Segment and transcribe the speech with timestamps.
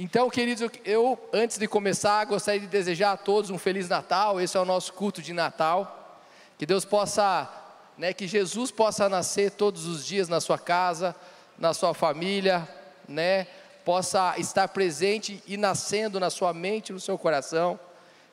[0.00, 4.40] Então, queridos, eu, antes de começar, gostaria de desejar a todos um Feliz Natal.
[4.40, 6.22] Esse é o nosso culto de Natal.
[6.56, 7.52] Que Deus possa,
[7.98, 11.16] né, que Jesus possa nascer todos os dias na sua casa,
[11.58, 12.68] na sua família,
[13.08, 13.48] né,
[13.84, 17.76] possa estar presente e nascendo na sua mente, no seu coração.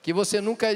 [0.03, 0.67] Que você nunca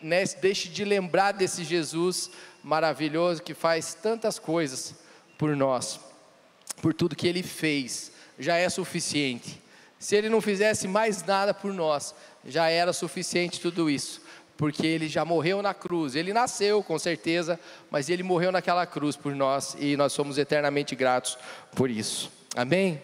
[0.00, 2.30] né, deixe de lembrar desse Jesus
[2.64, 4.94] maravilhoso que faz tantas coisas
[5.36, 6.00] por nós,
[6.80, 9.67] por tudo que ele fez, já é suficiente.
[9.98, 14.22] Se ele não fizesse mais nada por nós, já era suficiente tudo isso,
[14.56, 16.14] porque ele já morreu na cruz.
[16.14, 17.58] Ele nasceu, com certeza,
[17.90, 21.36] mas ele morreu naquela cruz por nós e nós somos eternamente gratos
[21.74, 22.30] por isso.
[22.56, 23.02] Amém?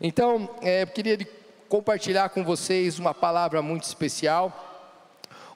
[0.00, 1.18] Então, é, eu queria
[1.68, 4.72] compartilhar com vocês uma palavra muito especial.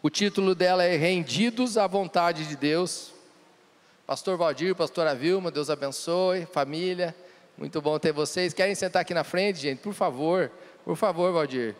[0.00, 3.12] O título dela é Rendidos à Vontade de Deus.
[4.06, 7.14] Pastor Valdir, pastora Vilma, Deus abençoe, família.
[7.58, 8.55] Muito bom ter vocês.
[8.55, 9.80] Querem sentar aqui na frente, gente?
[9.80, 10.50] Por favor,
[10.88, 11.77] por favor, Valdir.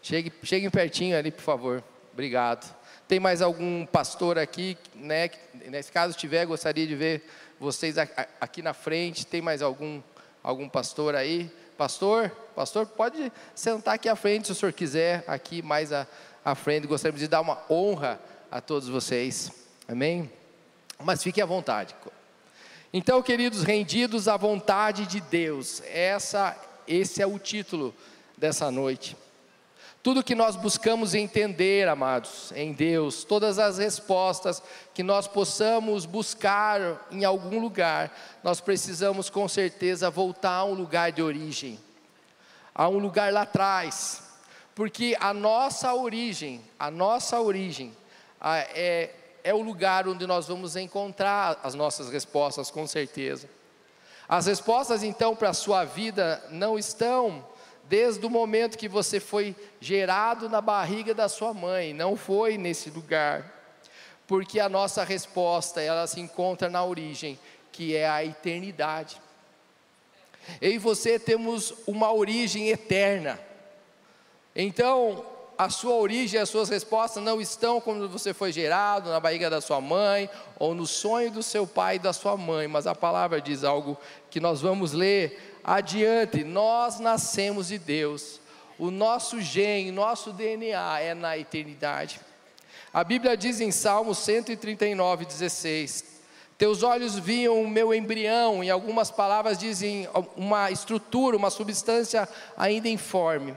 [0.00, 1.82] Chegue, cheguem pertinho ali, por favor.
[2.12, 2.72] Obrigado.
[3.08, 5.30] Tem mais algum pastor aqui, né?
[5.66, 7.28] Nesse caso tiver, gostaria de ver
[7.58, 9.26] vocês aqui na frente.
[9.26, 10.00] Tem mais algum
[10.44, 11.50] algum pastor aí?
[11.76, 16.06] Pastor, pastor, pode sentar aqui à frente se o senhor quiser, aqui mais à,
[16.44, 16.86] à frente.
[16.86, 19.50] Gostaríamos de dar uma honra a todos vocês.
[19.88, 20.30] Amém?
[21.02, 21.96] Mas fique à vontade.
[22.92, 25.82] Então, queridos, rendidos à vontade de Deus.
[25.92, 26.56] Essa,
[26.86, 27.92] esse é o título
[28.40, 29.14] dessa noite.
[30.02, 34.62] Tudo que nós buscamos entender, amados, em Deus, todas as respostas
[34.94, 38.10] que nós possamos buscar em algum lugar,
[38.42, 41.78] nós precisamos com certeza voltar a um lugar de origem,
[42.74, 44.22] a um lugar lá atrás,
[44.74, 47.94] porque a nossa origem, a nossa origem
[48.74, 49.10] é,
[49.44, 53.50] é o lugar onde nós vamos encontrar as nossas respostas, com certeza.
[54.26, 57.49] As respostas então para a sua vida não estão
[57.90, 62.88] desde o momento que você foi gerado na barriga da sua mãe, não foi nesse
[62.88, 63.52] lugar.
[64.28, 67.36] Porque a nossa resposta, ela se encontra na origem,
[67.72, 69.20] que é a eternidade.
[70.60, 73.40] Eu e você temos uma origem eterna.
[74.54, 75.26] Então,
[75.58, 79.60] a sua origem, as suas respostas não estão quando você foi gerado na barriga da
[79.60, 83.40] sua mãe ou no sonho do seu pai e da sua mãe, mas a palavra
[83.40, 83.98] diz algo
[84.30, 88.40] que nós vamos ler adiante, nós nascemos de Deus,
[88.78, 92.20] o nosso gene, nosso DNA é na eternidade.
[92.92, 96.04] A Bíblia diz em Salmo 139, 16:
[96.56, 102.88] Teus olhos viam o meu embrião, em algumas palavras dizem uma estrutura, uma substância ainda
[102.88, 103.54] informe.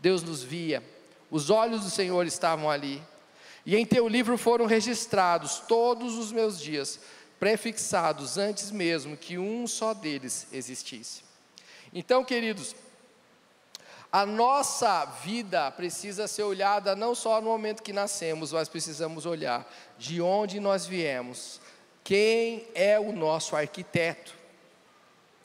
[0.00, 0.82] Deus nos via,
[1.30, 3.02] os olhos do Senhor estavam ali,
[3.66, 7.00] e em teu livro foram registrados todos os meus dias,
[7.38, 11.33] prefixados antes mesmo que um só deles existisse.
[11.94, 12.74] Então, queridos,
[14.10, 19.64] a nossa vida precisa ser olhada não só no momento que nascemos, mas precisamos olhar
[19.96, 21.60] de onde nós viemos,
[22.02, 24.34] quem é o nosso arquiteto,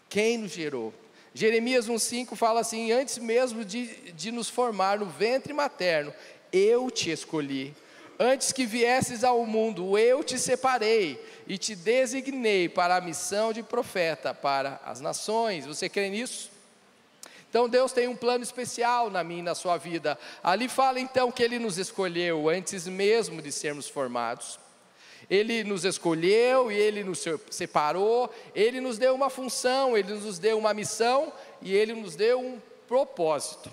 [0.10, 0.92] quem nos gerou.
[1.34, 6.14] Jeremias 1,5 fala assim: Antes mesmo de, de nos formar no ventre materno,
[6.52, 7.76] eu te escolhi.
[8.22, 13.64] Antes que viesses ao mundo, eu te separei e te designei para a missão de
[13.64, 15.66] profeta para as nações.
[15.66, 16.52] Você crê nisso?
[17.50, 20.20] Então Deus tem um plano especial na minha e na sua vida.
[20.44, 24.60] Ali fala então que Ele nos escolheu antes mesmo de sermos formados.
[25.30, 30.58] Ele nos escolheu e Ele nos separou, Ele nos deu uma função, Ele nos deu
[30.58, 31.32] uma missão
[31.62, 33.72] e Ele nos deu um propósito.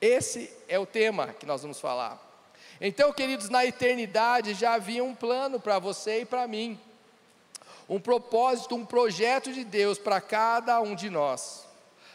[0.00, 2.33] Esse é o tema que nós vamos falar.
[2.80, 6.78] Então, queridos, na eternidade já havia um plano para você e para mim
[7.88, 11.66] um propósito, um projeto de Deus para cada um de nós.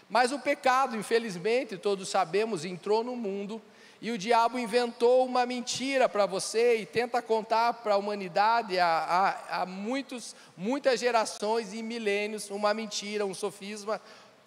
[0.10, 3.62] Mas o pecado, infelizmente, todos sabemos, entrou no mundo
[4.02, 9.66] e o diabo inventou uma mentira para você e tenta contar para a humanidade há,
[9.68, 14.02] muitos, muitas gerações e milênios uma mentira, um sofisma,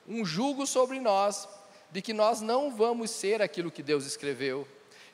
[0.08, 1.48] um jugo sobre nós
[1.90, 4.66] de que nós não vamos ser aquilo que Deus escreveu,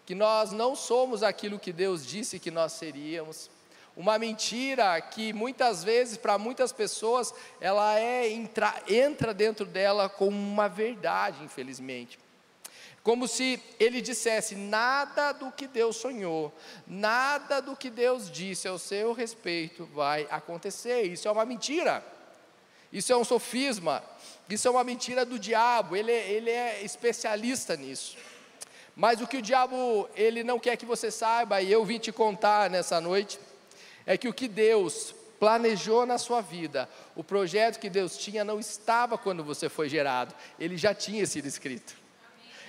[0.09, 3.51] que nós não somos aquilo que Deus disse que nós seríamos
[3.95, 10.35] uma mentira que muitas vezes para muitas pessoas ela é entra, entra dentro dela como
[10.35, 12.19] uma verdade, infelizmente.
[13.03, 16.55] Como se ele dissesse: nada do que Deus sonhou,
[16.87, 21.03] nada do que Deus disse ao seu respeito vai acontecer.
[21.03, 22.03] Isso é uma mentira,
[22.91, 24.03] isso é um sofisma,
[24.49, 28.17] isso é uma mentira do diabo, ele, ele é especialista nisso.
[28.99, 32.11] Mas o que o diabo ele não quer que você saiba, e eu vim te
[32.11, 33.39] contar nessa noite,
[34.05, 38.59] é que o que Deus planejou na sua vida, o projeto que Deus tinha não
[38.59, 41.95] estava quando você foi gerado, ele já tinha sido escrito.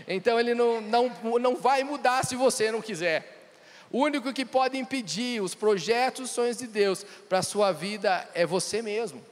[0.07, 3.49] Então ele não, não, não vai mudar se você não quiser.
[3.91, 8.29] O único que pode impedir os projetos, os sonhos de Deus para a sua vida
[8.35, 9.25] é você mesmo.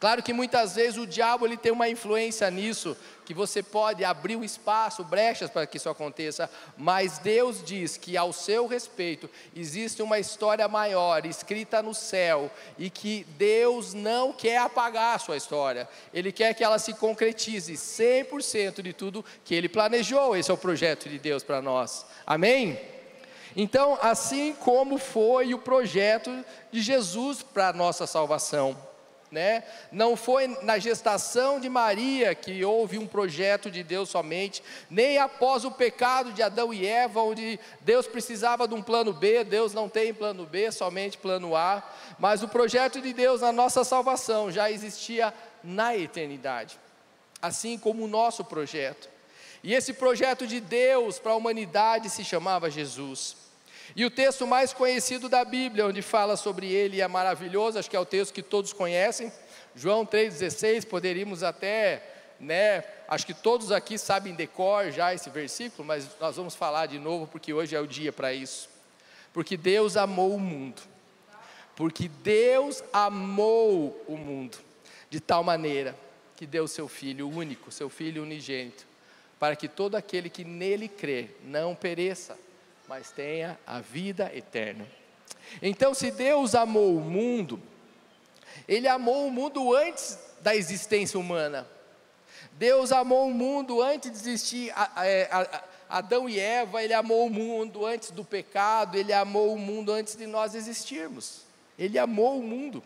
[0.00, 4.34] Claro que muitas vezes o diabo ele tem uma influência nisso, que você pode abrir
[4.34, 10.02] o espaço, brechas para que isso aconteça, mas Deus diz que ao seu respeito existe
[10.02, 15.86] uma história maior escrita no céu e que Deus não quer apagar a sua história.
[16.14, 20.34] Ele quer que ela se concretize 100% de tudo que ele planejou.
[20.34, 22.06] Esse é o projeto de Deus para nós.
[22.26, 22.80] Amém?
[23.54, 26.42] Então, assim como foi o projeto
[26.72, 28.89] de Jesus para a nossa salvação.
[29.30, 29.62] Né?
[29.92, 34.60] Não foi na gestação de Maria que houve um projeto de Deus somente,
[34.90, 39.44] nem após o pecado de Adão e Eva, onde Deus precisava de um plano B,
[39.44, 41.80] Deus não tem plano B, somente plano A,
[42.18, 45.32] mas o projeto de Deus na nossa salvação já existia
[45.62, 46.76] na eternidade,
[47.40, 49.08] assim como o nosso projeto.
[49.62, 53.36] E esse projeto de Deus para a humanidade se chamava Jesus.
[53.94, 57.96] E o texto mais conhecido da Bíblia, onde fala sobre ele, é maravilhoso, acho que
[57.96, 59.32] é o texto que todos conhecem,
[59.74, 62.02] João 3,16, poderíamos até,
[62.38, 66.98] né, acho que todos aqui sabem decor já esse versículo, mas nós vamos falar de
[66.98, 68.68] novo, porque hoje é o dia para isso.
[69.32, 70.82] Porque Deus amou o mundo,
[71.76, 74.58] porque Deus amou o mundo,
[75.08, 75.94] de tal maneira
[76.36, 78.86] que deu seu Filho único, seu Filho unigênito,
[79.38, 82.36] para que todo aquele que nele crê não pereça,
[82.90, 84.84] mas tenha a vida eterna.
[85.62, 87.62] Então, se Deus amou o mundo,
[88.66, 91.68] Ele amou o mundo antes da existência humana.
[92.54, 95.30] Deus amou o mundo antes de existir é,
[95.88, 100.16] Adão e Eva, Ele amou o mundo antes do pecado, Ele amou o mundo antes
[100.16, 101.42] de nós existirmos.
[101.78, 102.82] Ele amou o mundo.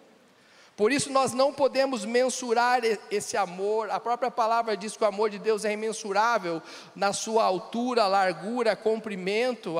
[0.76, 3.90] Por isso nós não podemos mensurar esse amor.
[3.90, 6.60] A própria palavra diz que o amor de Deus é imensurável
[6.96, 9.76] na sua altura, largura, comprimento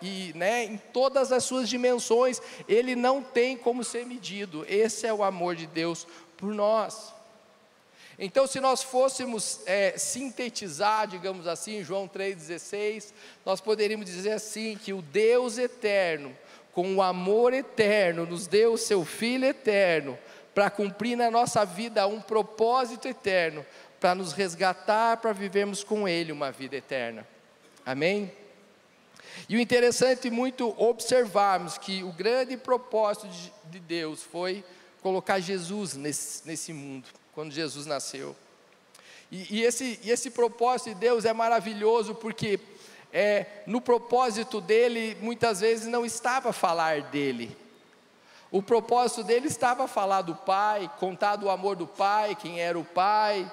[0.00, 2.40] e né, em todas as suas dimensões.
[2.66, 4.64] Ele não tem como ser medido.
[4.66, 6.06] Esse é o amor de Deus
[6.38, 7.12] por nós.
[8.18, 13.12] Então, se nós fôssemos é, sintetizar, digamos assim, João 3,16,
[13.44, 16.34] nós poderíamos dizer assim: que o Deus eterno,
[16.72, 20.18] com o amor eterno, nos deu o seu Filho eterno
[20.58, 23.64] para cumprir na nossa vida um propósito eterno,
[24.00, 27.24] para nos resgatar, para vivermos com Ele uma vida eterna.
[27.86, 28.32] Amém?
[29.48, 33.28] E o interessante é muito observarmos que o grande propósito
[33.66, 34.64] de Deus foi
[35.00, 38.34] colocar Jesus nesse, nesse mundo, quando Jesus nasceu.
[39.30, 42.58] E, e, esse, e esse propósito de Deus é maravilhoso porque
[43.12, 47.56] é, no propósito dele, muitas vezes não estava falar dele,
[48.50, 52.84] o propósito dele estava falar do Pai, contar do amor do Pai, quem era o
[52.84, 53.50] Pai,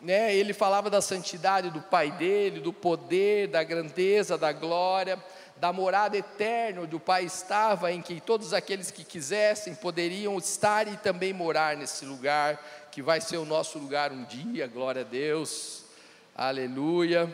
[0.00, 0.34] né?
[0.34, 5.16] Ele falava da santidade do Pai dele, do poder, da grandeza, da glória,
[5.58, 10.88] da morada eterna onde o Pai estava, em que todos aqueles que quisessem poderiam estar
[10.88, 12.60] e também morar nesse lugar,
[12.90, 15.84] que vai ser o nosso lugar um dia, glória a Deus,
[16.34, 17.30] aleluia.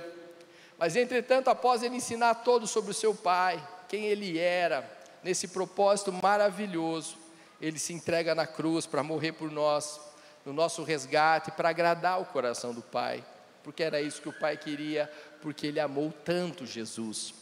[0.78, 6.12] Mas entretanto, após ele ensinar todos sobre o seu Pai, quem ele era, nesse propósito
[6.12, 7.16] maravilhoso,
[7.60, 10.00] ele se entrega na cruz para morrer por nós,
[10.44, 13.24] no nosso resgate, para agradar o coração do Pai,
[13.62, 15.10] porque era isso que o Pai queria,
[15.42, 17.34] porque ele amou tanto Jesus.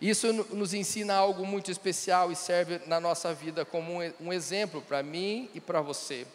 [0.00, 5.02] Isso nos ensina algo muito especial e serve na nossa vida como um exemplo para
[5.02, 6.26] mim e para você.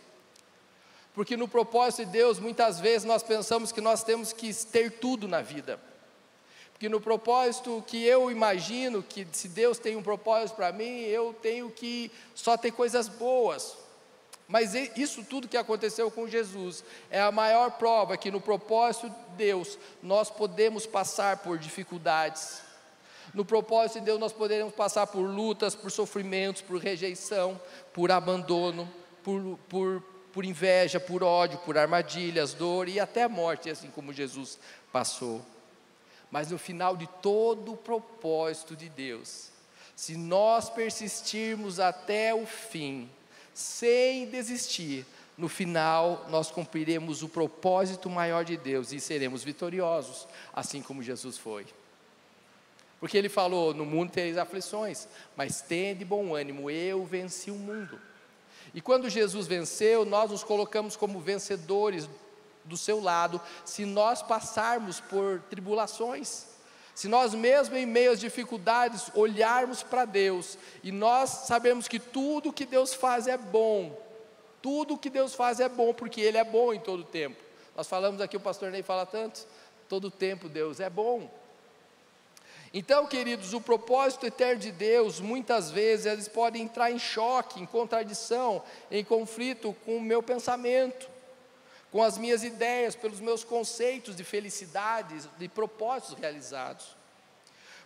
[1.16, 5.28] Porque no propósito de Deus, muitas vezes nós pensamos que nós temos que ter tudo
[5.28, 5.80] na vida.
[6.86, 11.34] Porque no propósito que eu imagino, que se Deus tem um propósito para mim, eu
[11.42, 13.76] tenho que só ter coisas boas.
[14.48, 19.16] Mas isso tudo que aconteceu com Jesus é a maior prova que no propósito de
[19.36, 22.62] Deus nós podemos passar por dificuldades.
[23.34, 27.60] No propósito de Deus nós poderemos passar por lutas, por sofrimentos, por rejeição,
[27.94, 28.88] por abandono,
[29.24, 34.60] por, por, por inveja, por ódio, por armadilhas, dor e até morte, assim como Jesus
[34.92, 35.44] passou.
[36.36, 39.52] Mas no final de todo o propósito de Deus,
[39.96, 43.10] se nós persistirmos até o fim,
[43.54, 45.06] sem desistir,
[45.38, 51.38] no final nós cumpriremos o propósito maior de Deus e seremos vitoriosos, assim como Jesus
[51.38, 51.66] foi.
[53.00, 57.98] Porque ele falou: No mundo tereis aflições, mas tende bom ânimo, eu venci o mundo.
[58.74, 62.10] E quando Jesus venceu, nós nos colocamos como vencedores
[62.66, 66.48] do seu lado, se nós passarmos por tribulações.
[66.94, 72.54] Se nós mesmo em meio às dificuldades olharmos para Deus e nós sabemos que tudo
[72.54, 74.02] que Deus faz é bom,
[74.62, 77.36] tudo que Deus faz é bom porque Ele é bom em todo tempo.
[77.76, 79.46] Nós falamos aqui, o pastor Ney fala tanto,
[79.90, 81.30] todo tempo Deus é bom.
[82.74, 87.66] Então, queridos, o propósito eterno de Deus, muitas vezes, eles podem entrar em choque, em
[87.66, 91.10] contradição, em conflito com o meu pensamento,
[91.96, 96.94] com as minhas ideias, pelos meus conceitos de felicidade, de propósitos realizados.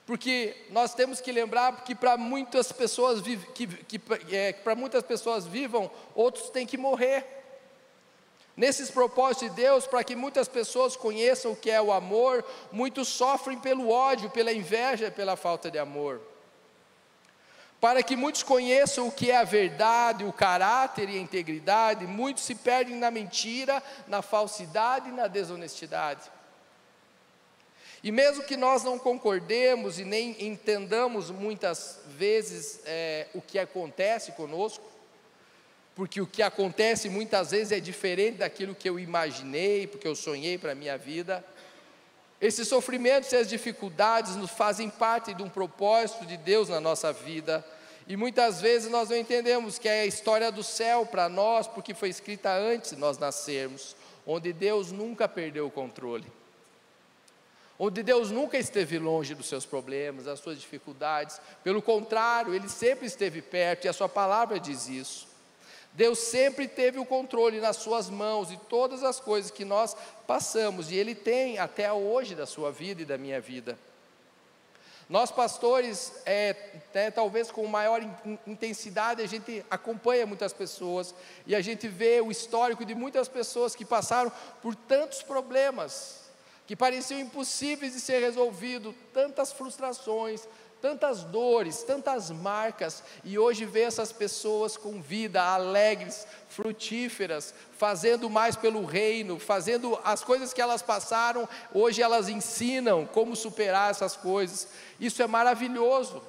[0.03, 3.21] Porque nós temos que lembrar que para muitas pessoas
[3.53, 4.01] que, que
[4.31, 7.23] é, para muitas pessoas vivam, outros têm que morrer.
[8.57, 13.09] Nesses propósitos de Deus, para que muitas pessoas conheçam o que é o amor, muitos
[13.09, 16.19] sofrem pelo ódio, pela inveja, pela falta de amor.
[17.79, 22.43] Para que muitos conheçam o que é a verdade, o caráter e a integridade, muitos
[22.43, 26.29] se perdem na mentira, na falsidade e na desonestidade.
[28.03, 34.31] E mesmo que nós não concordemos e nem entendamos muitas vezes é, o que acontece
[34.33, 34.83] conosco,
[35.95, 40.57] porque o que acontece muitas vezes é diferente daquilo que eu imaginei, porque eu sonhei
[40.57, 41.43] para a minha vida.
[42.41, 47.11] Esses sofrimentos e as dificuldades nos fazem parte de um propósito de Deus na nossa
[47.11, 47.65] vida.
[48.07, 51.93] E muitas vezes nós não entendemos que é a história do céu para nós, porque
[51.93, 56.25] foi escrita antes de nós nascermos, onde Deus nunca perdeu o controle.
[57.77, 63.05] Onde Deus nunca esteve longe dos seus problemas, das suas dificuldades, pelo contrário, Ele sempre
[63.05, 65.28] esteve perto, e a Sua palavra diz isso.
[65.93, 69.95] Deus sempre teve o controle nas suas mãos de todas as coisas que nós
[70.27, 73.77] passamos, e Ele tem até hoje da sua vida e da minha vida.
[75.09, 76.55] Nós, pastores, é,
[76.93, 77.99] é, talvez com maior
[78.45, 81.15] intensidade, a gente acompanha muitas pessoas
[81.47, 84.31] e a gente vê o histórico de muitas pessoas que passaram
[84.61, 86.29] por tantos problemas,
[86.67, 90.47] que pareciam impossíveis de ser resolvidos, tantas frustrações,
[90.81, 98.55] tantas dores, tantas marcas, e hoje ver essas pessoas com vida, alegres, frutíferas, fazendo mais
[98.55, 104.67] pelo reino, fazendo as coisas que elas passaram, hoje elas ensinam como superar essas coisas.
[104.99, 106.21] Isso é maravilhoso.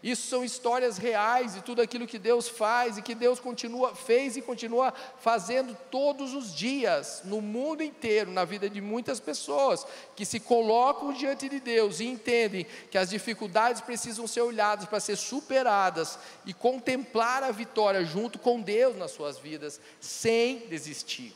[0.00, 4.36] Isso são histórias reais de tudo aquilo que Deus faz e que Deus continua fez
[4.36, 10.24] e continua fazendo todos os dias no mundo inteiro, na vida de muitas pessoas que
[10.24, 15.16] se colocam diante de Deus e entendem que as dificuldades precisam ser olhadas para ser
[15.16, 21.34] superadas e contemplar a vitória junto com Deus nas suas vidas, sem desistir.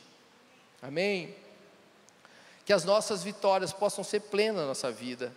[0.81, 1.35] Amém.
[2.65, 5.33] Que as nossas vitórias possam ser plenas na nossa vida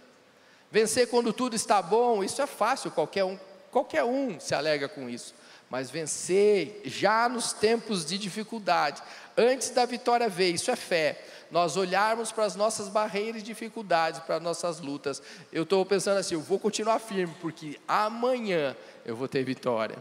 [0.77, 3.39] Vencer quando tudo está bom, isso é fácil, qualquer um,
[3.71, 5.35] qualquer um se alega com isso.
[5.71, 9.03] Mas vencer já nos tempos de dificuldade,
[9.39, 11.19] antes da vitória vir, isso é fé.
[11.51, 15.23] Nós olharmos para as nossas barreiras e dificuldades, para as nossas lutas.
[15.51, 19.97] Eu estou pensando assim, eu vou continuar firme, porque amanhã eu vou ter vitória.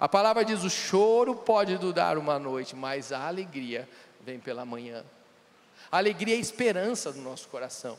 [0.00, 3.86] A palavra diz: o choro pode durar uma noite, mas a alegria
[4.22, 5.04] vem pela manhã.
[5.92, 7.98] A alegria é a esperança do nosso coração.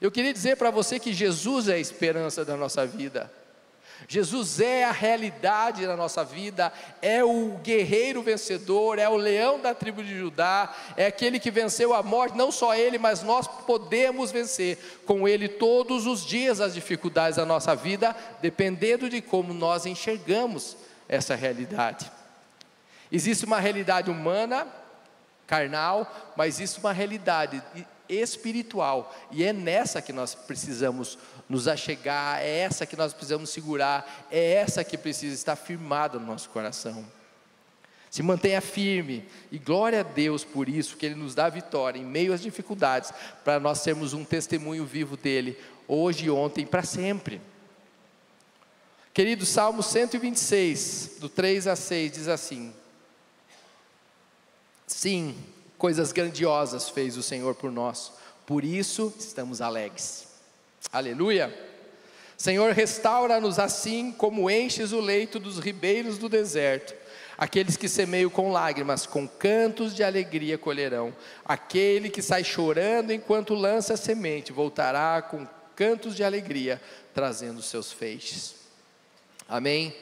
[0.00, 3.30] Eu queria dizer para você que Jesus é a esperança da nossa vida.
[4.08, 9.74] Jesus é a realidade da nossa vida, é o guerreiro vencedor, é o leão da
[9.74, 14.32] tribo de Judá, é aquele que venceu a morte, não só ele, mas nós podemos
[14.32, 19.84] vencer com ele todos os dias as dificuldades da nossa vida, dependendo de como nós
[19.84, 22.10] enxergamos essa realidade.
[23.12, 24.66] Existe uma realidade humana,
[25.46, 27.62] carnal, mas existe uma realidade
[28.14, 29.14] espiritual.
[29.30, 34.54] E é nessa que nós precisamos nos achegar, é essa que nós precisamos segurar, é
[34.54, 37.04] essa que precisa estar firmada no nosso coração.
[38.10, 42.04] Se mantenha firme e glória a Deus por isso, que Ele nos dá vitória em
[42.04, 43.12] meio às dificuldades,
[43.44, 47.40] para nós sermos um testemunho vivo dEle, hoje, ontem, para sempre.
[49.14, 52.72] Querido, Salmo 126, do 3 a 6, diz assim:
[54.86, 55.36] Sim,
[55.80, 58.12] coisas grandiosas fez o Senhor por nós,
[58.44, 60.28] por isso estamos alegres.
[60.92, 61.52] Aleluia!
[62.36, 66.94] Senhor, restaura-nos assim como enches o leito dos ribeiros do deserto.
[67.36, 71.16] Aqueles que semeiam com lágrimas, com cantos de alegria colherão.
[71.46, 76.80] Aquele que sai chorando enquanto lança a semente, voltará com cantos de alegria,
[77.14, 78.54] trazendo seus feixes.
[79.48, 79.96] Amém?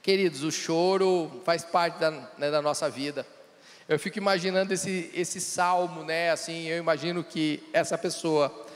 [0.00, 3.26] Queridos, o choro faz parte da, né, da nossa vida.
[3.86, 6.30] Eu fico imaginando esse, esse salmo, né?
[6.30, 8.66] Assim, eu imagino que essa pessoa,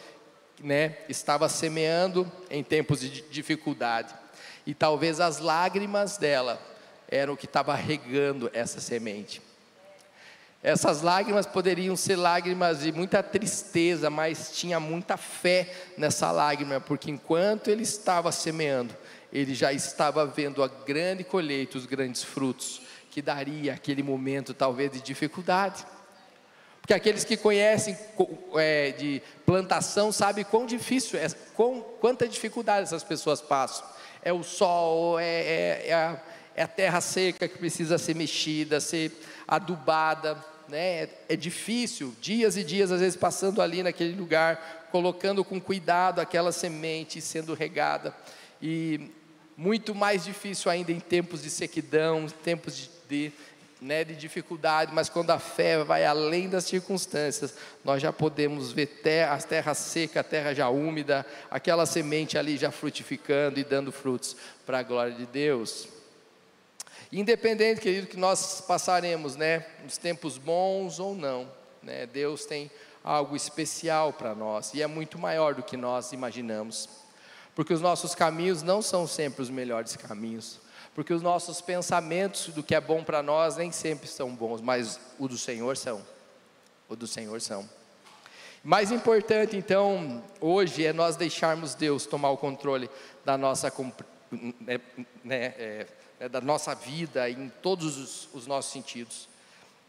[0.62, 4.14] né, estava semeando em tempos de dificuldade
[4.66, 6.60] e talvez as lágrimas dela
[7.10, 9.40] eram o que estava regando essa semente.
[10.62, 17.10] Essas lágrimas poderiam ser lágrimas de muita tristeza, mas tinha muita fé nessa lágrima, porque
[17.10, 18.94] enquanto ele estava semeando,
[19.32, 22.87] ele já estava vendo a grande colheita, os grandes frutos
[23.18, 25.84] que daria aquele momento talvez de dificuldade.
[26.80, 27.98] Porque aqueles que conhecem
[28.54, 33.84] é, de plantação sabem quão difícil é, quão, quanta dificuldade essas pessoas passam.
[34.22, 36.22] É o sol, é, é, é, a,
[36.54, 39.10] é a terra seca que precisa ser mexida, ser
[39.48, 40.38] adubada.
[40.68, 41.08] Né?
[41.28, 46.52] É difícil, dias e dias, às vezes, passando ali naquele lugar, colocando com cuidado aquela
[46.52, 48.14] semente sendo regada.
[48.62, 49.10] E
[49.56, 53.32] muito mais difícil ainda em tempos de sequidão, tempos de, de
[53.80, 58.88] né, de dificuldade, mas quando a fé vai além das circunstâncias, nós já podemos ver
[59.30, 64.36] as terras secas, a terra já úmida, aquela semente ali já frutificando e dando frutos
[64.66, 65.88] para a glória de Deus.
[67.12, 71.50] Independente, querido, que nós passaremos, né, nos tempos bons ou não,
[71.82, 72.70] né, Deus tem
[73.02, 76.88] algo especial para nós e é muito maior do que nós imaginamos,
[77.54, 80.60] porque os nossos caminhos não são sempre os melhores caminhos
[80.98, 84.98] porque os nossos pensamentos do que é bom para nós nem sempre são bons, mas
[85.16, 86.04] o do Senhor são.
[86.88, 87.70] O do Senhor são.
[88.64, 92.90] Mais importante, então, hoje é nós deixarmos Deus tomar o controle
[93.24, 93.72] da nossa,
[94.60, 94.80] né,
[95.22, 95.86] né, é,
[96.18, 99.28] é, da nossa vida em todos os, os, nossos sentidos.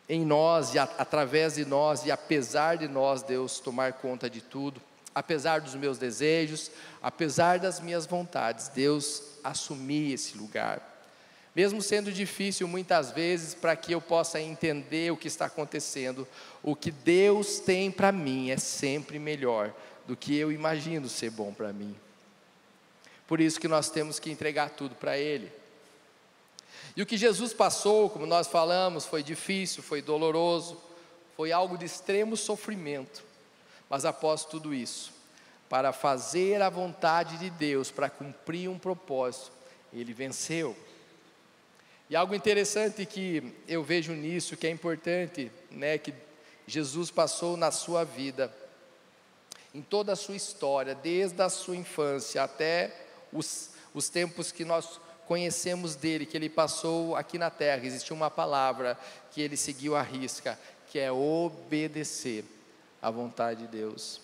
[0.07, 4.41] Em nós e a, através de nós e apesar de nós, Deus tomar conta de
[4.41, 4.79] tudo,
[5.15, 6.69] apesar dos meus desejos,
[7.01, 10.88] apesar das minhas vontades, Deus assumir esse lugar
[11.59, 16.25] mesmo sendo difícil muitas vezes para que eu possa entender o que está acontecendo,
[16.63, 19.73] o que Deus tem para mim é sempre melhor
[20.07, 21.93] do que eu imagino ser bom para mim.
[23.27, 25.51] Por isso que nós temos que entregar tudo para Ele.
[26.95, 30.81] E o que Jesus passou, como nós falamos, foi difícil, foi doloroso,
[31.35, 33.21] foi algo de extremo sofrimento.
[33.89, 35.11] Mas após tudo isso,
[35.67, 39.51] para fazer a vontade de Deus, para cumprir um propósito,
[39.91, 40.73] ele venceu.
[42.09, 46.11] E algo interessante que eu vejo nisso, que é importante, né, que
[46.65, 48.51] Jesus passou na sua vida,
[49.75, 52.91] em toda a sua história, desde a sua infância até
[53.31, 58.31] os, os tempos que nós conhecemos dele, que ele passou aqui na terra, existe uma
[58.31, 58.97] palavra
[59.29, 62.43] que ele seguiu à risca, que é obedecer
[62.99, 64.19] à vontade de Deus.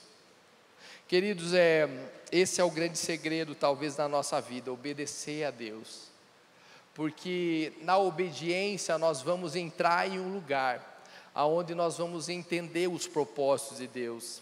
[1.08, 1.88] Queridos, é,
[2.32, 6.15] esse é o grande segredo, talvez, da nossa vida, obedecer a Deus
[6.96, 11.04] porque na obediência nós vamos entrar em um lugar
[11.36, 14.42] aonde nós vamos entender os propósitos de Deus.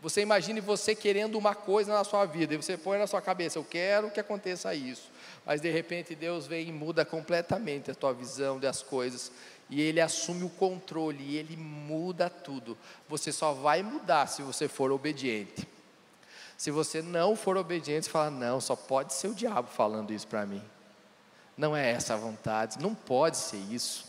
[0.00, 3.58] Você imagine você querendo uma coisa na sua vida, e você põe na sua cabeça,
[3.58, 5.10] eu quero que aconteça isso,
[5.44, 9.32] mas de repente Deus vem e muda completamente a tua visão das coisas,
[9.68, 12.78] e Ele assume o controle, e Ele muda tudo.
[13.08, 15.66] Você só vai mudar se você for obediente.
[16.56, 20.28] Se você não for obediente, você fala, não, só pode ser o diabo falando isso
[20.28, 20.62] para mim.
[21.56, 24.04] Não é essa a vontade, não pode ser isso.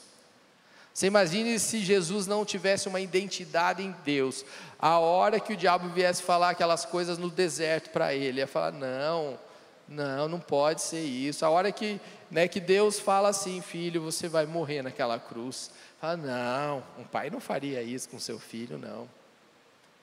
[0.94, 4.44] Você imagine se Jesus não tivesse uma identidade em Deus.
[4.80, 8.72] A hora que o diabo viesse falar aquelas coisas no deserto para ele, ia falar:
[8.72, 9.38] não,
[9.88, 11.46] não, não pode ser isso.
[11.46, 15.72] A hora que, né, que Deus fala assim, filho, você vai morrer naquela cruz.
[16.02, 19.08] Fala, não, um pai não faria isso com seu filho, não.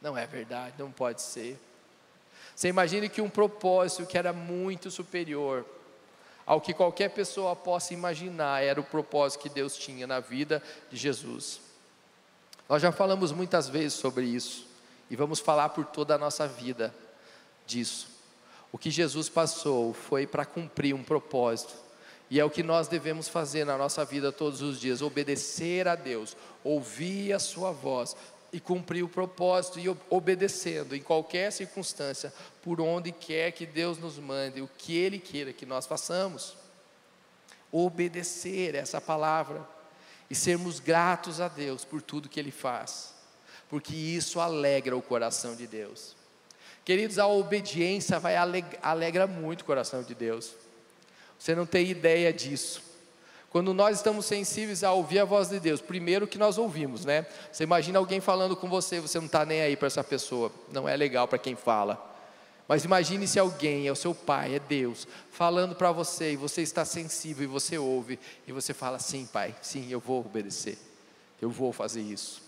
[0.00, 1.58] Não é verdade, não pode ser.
[2.54, 5.66] Você imagine que um propósito que era muito superior,
[6.46, 10.96] ao que qualquer pessoa possa imaginar, era o propósito que Deus tinha na vida de
[10.96, 11.60] Jesus.
[12.68, 14.66] Nós já falamos muitas vezes sobre isso
[15.10, 16.94] e vamos falar por toda a nossa vida
[17.66, 18.08] disso.
[18.72, 21.74] O que Jesus passou foi para cumprir um propósito,
[22.28, 25.94] e é o que nós devemos fazer na nossa vida todos os dias: obedecer a
[25.94, 28.16] Deus, ouvir a Sua voz,
[28.54, 34.16] e cumprir o propósito e obedecendo em qualquer circunstância, por onde quer que Deus nos
[34.16, 36.56] mande, o que Ele queira que nós façamos.
[37.72, 39.68] Obedecer essa palavra
[40.30, 43.12] e sermos gratos a Deus por tudo que Ele faz,
[43.68, 46.14] porque isso alegra o coração de Deus.
[46.84, 50.54] Queridos, a obediência vai alegra muito o coração de Deus.
[51.36, 52.84] Você não tem ideia disso.
[53.54, 57.24] Quando nós estamos sensíveis a ouvir a voz de Deus, primeiro que nós ouvimos, né?
[57.52, 60.88] Você imagina alguém falando com você, você não está nem aí para essa pessoa, não
[60.88, 62.04] é legal para quem fala.
[62.66, 66.62] Mas imagine se alguém, é o seu pai, é Deus, falando para você e você
[66.62, 70.76] está sensível e você ouve e você fala: sim, pai, sim, eu vou obedecer,
[71.40, 72.42] eu vou fazer isso.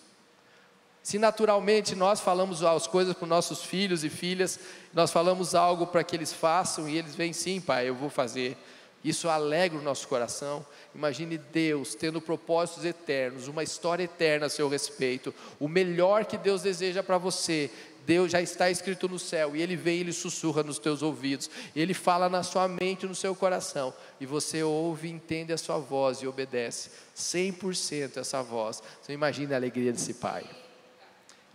[1.05, 4.59] Se naturalmente nós falamos as coisas para os nossos filhos e filhas,
[4.93, 8.59] nós falamos algo para que eles façam e eles vêm, sim, pai, eu vou fazer.
[9.07, 10.67] Isso alegra o nosso coração.
[10.93, 15.33] Imagine Deus tendo propósitos eternos, uma história eterna a seu respeito.
[15.61, 17.71] O melhor que Deus deseja para você,
[18.05, 21.49] Deus já está escrito no céu, e Ele vem e Ele sussurra nos teus ouvidos,
[21.77, 26.19] Ele fala na sua mente, no seu coração, e você ouve, entende a sua voz
[26.19, 28.83] e obedece 100% essa voz.
[29.01, 30.45] Você imagina a alegria desse Pai.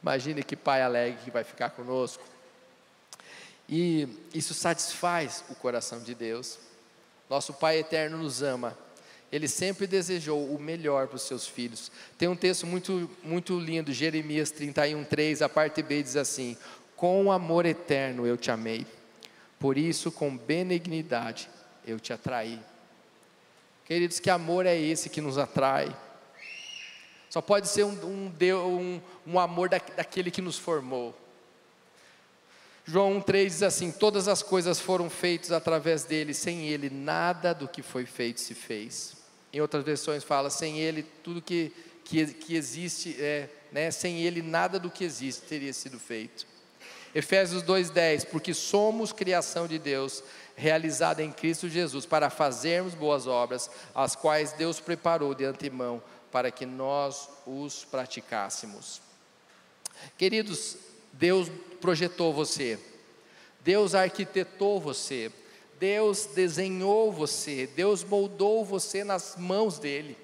[0.01, 2.23] Imagine que pai alegre que vai ficar conosco.
[3.67, 6.57] E isso satisfaz o coração de Deus.
[7.31, 8.77] Nosso Pai eterno nos ama.
[9.31, 11.89] Ele sempre desejou o melhor para os seus filhos.
[12.17, 16.57] Tem um texto muito, muito lindo, Jeremias 31, 3, a parte B diz assim:
[16.93, 18.85] Com amor eterno eu te amei,
[19.57, 21.49] por isso com benignidade
[21.87, 22.59] eu te atraí.
[23.85, 25.95] Queridos, que amor é esse que nos atrai?
[27.29, 31.15] Só pode ser um, um, um, um amor da, daquele que nos formou.
[32.85, 37.67] João 1,3 diz assim: Todas as coisas foram feitas através dele, sem ele nada do
[37.67, 39.15] que foi feito se fez.
[39.53, 41.71] Em outras versões fala: sem ele tudo que,
[42.03, 46.47] que, que existe, é, né, sem ele nada do que existe teria sido feito.
[47.13, 50.23] Efésios 2,10: Porque somos criação de Deus,
[50.55, 56.49] realizada em Cristo Jesus, para fazermos boas obras, as quais Deus preparou de antemão para
[56.49, 59.01] que nós os praticássemos.
[60.17, 60.77] Queridos,
[61.13, 61.49] Deus
[61.81, 62.79] projetou você,
[63.59, 65.31] Deus arquitetou você,
[65.79, 70.15] Deus desenhou você, Deus moldou você nas mãos dele.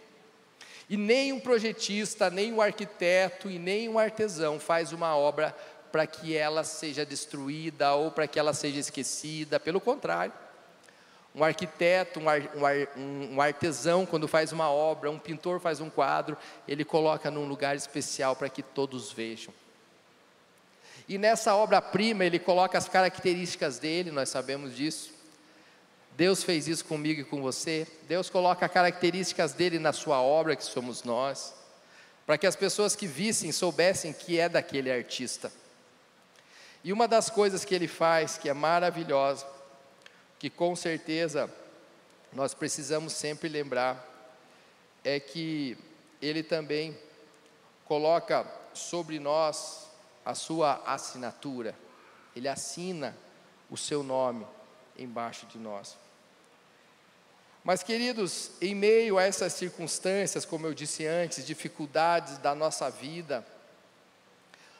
[0.90, 5.54] E nem um projetista, nem um arquiteto e nem um artesão faz uma obra
[5.92, 10.32] para que ela seja destruída ou para que ela seja esquecida, pelo contrário.
[11.36, 12.42] Um arquiteto, um, ar,
[12.96, 17.48] um, um, artesão, quando faz uma obra, um pintor faz um quadro, ele coloca num
[17.48, 19.54] lugar especial para que todos vejam.
[21.08, 25.12] E nessa obra-prima ele coloca as características dele, nós sabemos disso.
[26.18, 27.88] Deus fez isso comigo e com você.
[28.08, 31.54] Deus coloca características dele na sua obra, que somos nós,
[32.26, 35.52] para que as pessoas que vissem soubessem que é daquele artista.
[36.84, 39.46] E uma das coisas que ele faz, que é maravilhosa,
[40.40, 41.50] que com certeza
[42.34, 44.06] nós precisamos sempre lembrar,
[45.04, 45.78] é que
[46.22, 46.98] ele também
[47.86, 49.87] coloca sobre nós
[50.28, 51.74] a sua assinatura.
[52.36, 53.16] Ele assina
[53.70, 54.46] o seu nome
[55.00, 55.96] embaixo de nós.
[57.64, 63.46] Mas, queridos, em meio a essas circunstâncias, como eu disse antes, dificuldades da nossa vida,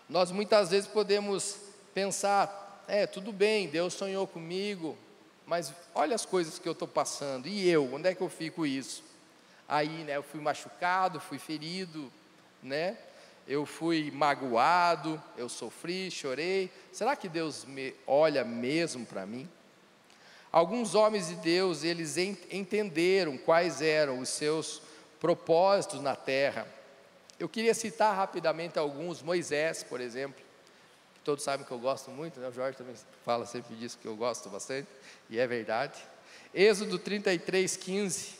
[0.10, 1.56] nós muitas vezes podemos
[1.94, 4.98] pensar: é, tudo bem, Deus sonhou comigo,
[5.46, 8.66] mas olha as coisas que eu estou passando, e eu, onde é que eu fico
[8.66, 9.02] isso?
[9.66, 12.12] Aí, né, eu fui machucado, fui ferido,
[12.62, 12.98] né?
[13.48, 16.70] Eu fui magoado, eu sofri, chorei.
[16.92, 19.50] Será que Deus me olha mesmo para mim?
[20.52, 24.82] Alguns homens de Deus, eles entenderam quais eram os seus
[25.20, 26.68] propósitos na terra.
[27.40, 30.44] Eu queria citar rapidamente alguns, Moisés, por exemplo,
[31.24, 32.48] todos sabem que eu gosto muito, né?
[32.48, 34.88] o Jorge também fala sempre disso, que eu gosto bastante,
[35.30, 36.02] e é verdade.
[36.54, 38.36] Êxodo 33, 15.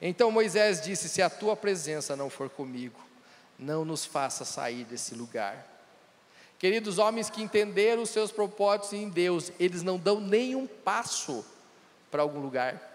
[0.00, 3.00] Então Moisés disse: Se a tua presença não for comigo,
[3.62, 5.66] não nos faça sair desse lugar.
[6.58, 11.44] Queridos homens que entenderam os seus propósitos em Deus, eles não dão nenhum passo
[12.10, 12.90] para algum lugar.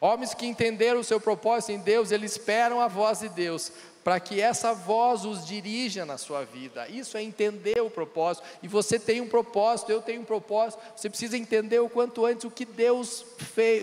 [0.00, 3.72] Homens que entenderam o seu propósito em Deus, eles esperam a voz de Deus,
[4.04, 6.88] para que essa voz os dirija na sua vida.
[6.88, 8.46] Isso é entender o propósito.
[8.62, 10.80] E você tem um propósito, eu tenho um propósito.
[10.94, 13.82] Você precisa entender o quanto antes o que Deus fez,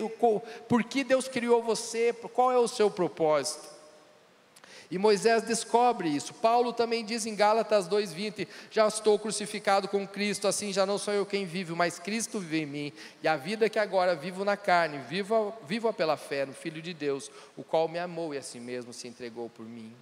[0.68, 3.75] por que Deus criou você, qual é o seu propósito.
[4.90, 6.32] E Moisés descobre isso.
[6.34, 11.12] Paulo também diz em Gálatas 2:20: Já estou crucificado com Cristo, assim já não sou
[11.12, 12.92] eu quem vive, mas Cristo vive em mim.
[13.22, 16.94] E a vida que agora vivo na carne, vivo, vivo pela fé no Filho de
[16.94, 19.92] Deus, o qual me amou e assim mesmo se entregou por mim.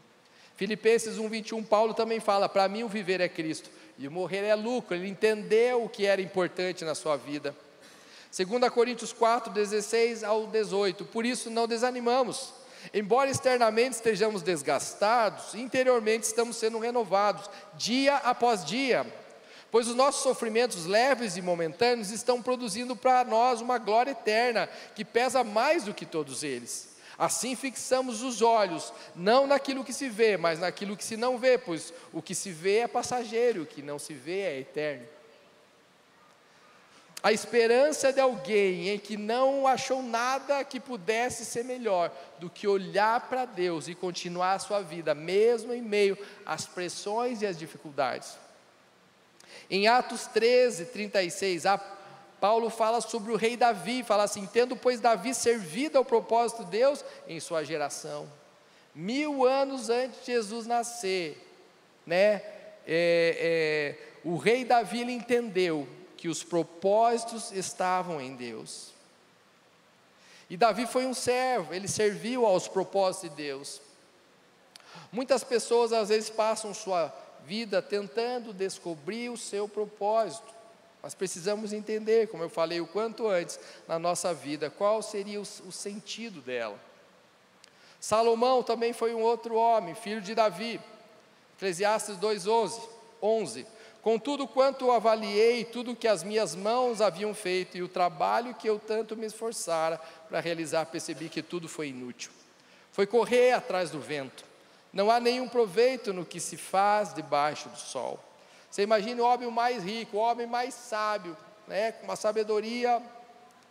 [0.56, 4.54] Filipenses 1:21 Paulo também fala: Para mim o viver é Cristo e o morrer é
[4.54, 4.94] lucro.
[4.94, 7.56] Ele entendeu o que era importante na sua vida.
[8.30, 11.06] 2 Coríntios 4:16 ao 18.
[11.06, 19.06] Por isso não desanimamos Embora externamente estejamos desgastados, interiormente estamos sendo renovados, dia após dia,
[19.70, 25.04] pois os nossos sofrimentos leves e momentâneos estão produzindo para nós uma glória eterna, que
[25.04, 26.94] pesa mais do que todos eles.
[27.16, 31.56] Assim fixamos os olhos, não naquilo que se vê, mas naquilo que se não vê,
[31.56, 35.06] pois o que se vê é passageiro, o que não se vê é eterno.
[37.24, 42.68] A esperança de alguém em que não achou nada que pudesse ser melhor do que
[42.68, 47.58] olhar para Deus e continuar a sua vida, mesmo em meio às pressões e às
[47.58, 48.36] dificuldades.
[49.70, 51.62] Em Atos 13, 36,
[52.38, 56.72] Paulo fala sobre o rei Davi, fala assim: tendo, pois, Davi servido ao propósito de
[56.72, 58.30] Deus em sua geração,
[58.94, 61.42] mil anos antes de Jesus nascer,
[62.04, 62.42] né?
[62.86, 65.88] É, é, o rei Davi entendeu
[66.24, 68.94] que os propósitos estavam em Deus.
[70.48, 73.82] E Davi foi um servo, ele serviu aos propósitos de Deus.
[75.12, 80.50] Muitas pessoas às vezes passam sua vida tentando descobrir o seu propósito.
[81.02, 85.42] Nós precisamos entender, como eu falei o quanto antes na nossa vida, qual seria o,
[85.42, 86.80] o sentido dela.
[88.00, 90.80] Salomão também foi um outro homem, filho de Davi.
[91.58, 92.80] Eclesiastes 2:11,
[93.20, 93.66] 11.
[94.04, 98.78] Contudo, quanto avaliei tudo que as minhas mãos haviam feito e o trabalho que eu
[98.78, 102.30] tanto me esforçara para realizar, percebi que tudo foi inútil.
[102.92, 104.44] Foi correr atrás do vento.
[104.92, 108.22] Não há nenhum proveito no que se faz debaixo do sol.
[108.70, 111.34] Você imagina o homem mais rico, o homem mais sábio,
[111.66, 113.00] né, com uma sabedoria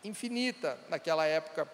[0.03, 1.69] infinita naquela época,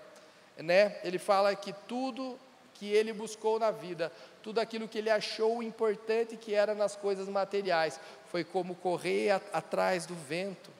[0.57, 0.99] né?
[1.01, 2.37] Ele fala que tudo
[2.79, 4.09] que ele buscou na vida,
[4.41, 7.99] tudo aquilo que ele achou importante que era nas coisas materiais,
[8.31, 10.71] foi como correr a, atrás do vento.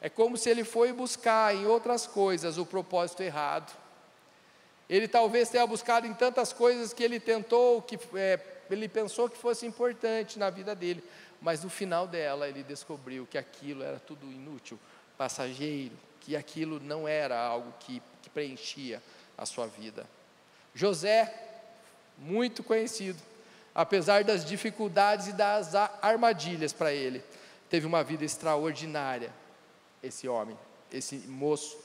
[0.00, 3.76] É como se ele foi buscar em outras coisas o propósito errado.
[4.88, 8.38] Ele talvez tenha buscado em tantas coisas que ele tentou, que é,
[8.70, 11.02] ele pensou que fosse importante na vida dele,
[11.40, 14.78] mas no final dela ele descobriu que aquilo era tudo inútil,
[15.18, 19.02] passageiro, que aquilo não era algo que, que preenchia
[19.36, 20.06] a sua vida.
[20.76, 21.32] José,
[22.18, 23.18] muito conhecido,
[23.74, 27.24] apesar das dificuldades e das armadilhas para ele,
[27.70, 29.32] teve uma vida extraordinária.
[30.02, 30.56] Esse homem,
[30.92, 31.78] esse moço.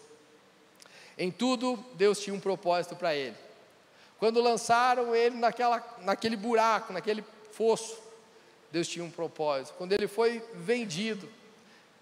[1.18, 3.38] Em tudo, Deus tinha um propósito para ele.
[4.20, 7.24] Quando lançaram ele naquela, naquele buraco, naquele
[7.54, 7.98] fosso,
[8.74, 9.74] Deus tinha um propósito.
[9.78, 11.30] Quando ele foi vendido,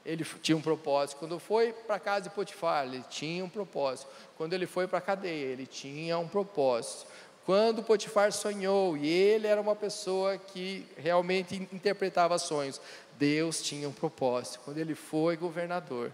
[0.09, 1.19] ele tinha um propósito.
[1.19, 4.09] Quando foi para a casa de Potifar, ele tinha um propósito.
[4.35, 7.05] Quando ele foi para a cadeia, ele tinha um propósito.
[7.45, 12.81] Quando Potifar sonhou, e ele era uma pessoa que realmente interpretava sonhos,
[13.19, 14.61] Deus tinha um propósito.
[14.65, 16.11] Quando ele foi governador,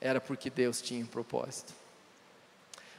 [0.00, 1.72] era porque Deus tinha um propósito.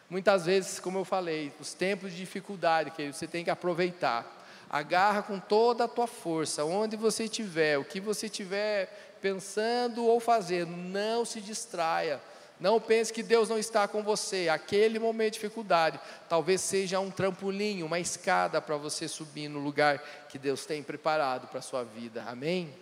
[0.09, 4.34] Muitas vezes, como eu falei, os tempos de dificuldade que você tem que aproveitar.
[4.69, 10.19] Agarra com toda a tua força, onde você estiver, o que você estiver pensando ou
[10.19, 12.21] fazendo, não se distraia.
[12.59, 14.47] Não pense que Deus não está com você.
[14.47, 15.99] Aquele momento de dificuldade
[16.29, 19.99] talvez seja um trampolim, uma escada para você subir no lugar
[20.29, 22.23] que Deus tem preparado para a sua vida.
[22.27, 22.73] Amém?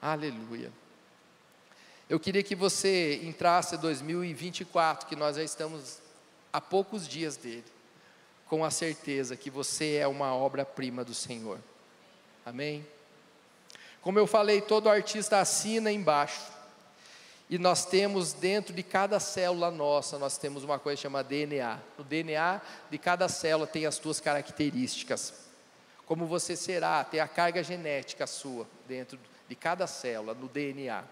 [0.00, 0.70] Aleluia.
[2.08, 5.98] Eu queria que você entrasse em 2024, que nós já estamos
[6.52, 7.64] a poucos dias dele,
[8.50, 11.60] com a certeza que você é uma obra-prima do Senhor.
[12.44, 12.84] Amém?
[14.02, 16.50] Como eu falei, todo artista assina embaixo.
[17.48, 21.78] E nós temos dentro de cada célula nossa, nós temos uma coisa chamada DNA.
[21.96, 22.60] No DNA
[22.90, 25.32] de cada célula tem as suas características.
[26.04, 29.16] Como você será, tem a carga genética sua dentro
[29.48, 31.04] de cada célula, no DNA.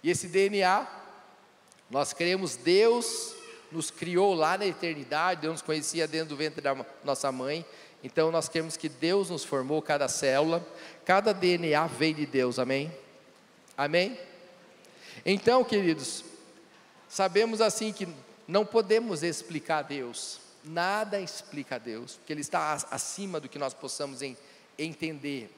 [0.00, 0.86] E esse DNA,
[1.90, 3.34] nós cremos, Deus
[3.70, 7.64] nos criou lá na eternidade, Deus nos conhecia dentro do ventre da nossa mãe,
[8.02, 10.66] então nós queremos que Deus nos formou cada célula,
[11.04, 12.92] cada DNA veio de Deus, amém?
[13.76, 14.18] Amém?
[15.24, 16.24] Então, queridos,
[17.08, 18.08] sabemos assim que
[18.46, 24.20] não podemos explicar Deus, nada explica Deus, porque Ele está acima do que nós possamos
[24.78, 25.50] entender.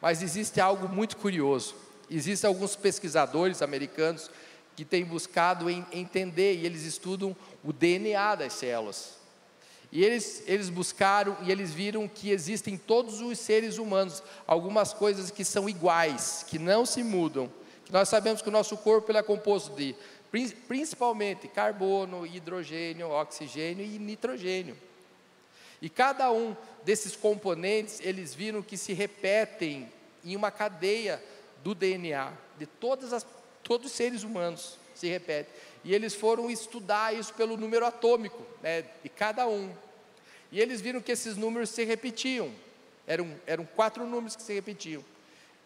[0.00, 1.74] Mas existe algo muito curioso.
[2.10, 4.30] Existem alguns pesquisadores americanos
[4.78, 9.14] que têm buscado entender e eles estudam o DNA das células.
[9.90, 14.94] E eles, eles buscaram e eles viram que existem em todos os seres humanos algumas
[14.94, 17.50] coisas que são iguais, que não se mudam.
[17.84, 19.96] Que nós sabemos que o nosso corpo ele é composto de
[20.68, 24.76] principalmente carbono, hidrogênio, oxigênio e nitrogênio.
[25.82, 29.92] E cada um desses componentes, eles viram que se repetem
[30.24, 31.20] em uma cadeia
[31.64, 33.26] do DNA de todas as,
[33.68, 35.50] todos os seres humanos se repete
[35.84, 39.70] e eles foram estudar isso pelo número atômico né, de cada um.
[40.50, 42.50] E eles viram que esses números se repetiam,
[43.06, 45.04] eram, eram quatro números que se repetiam.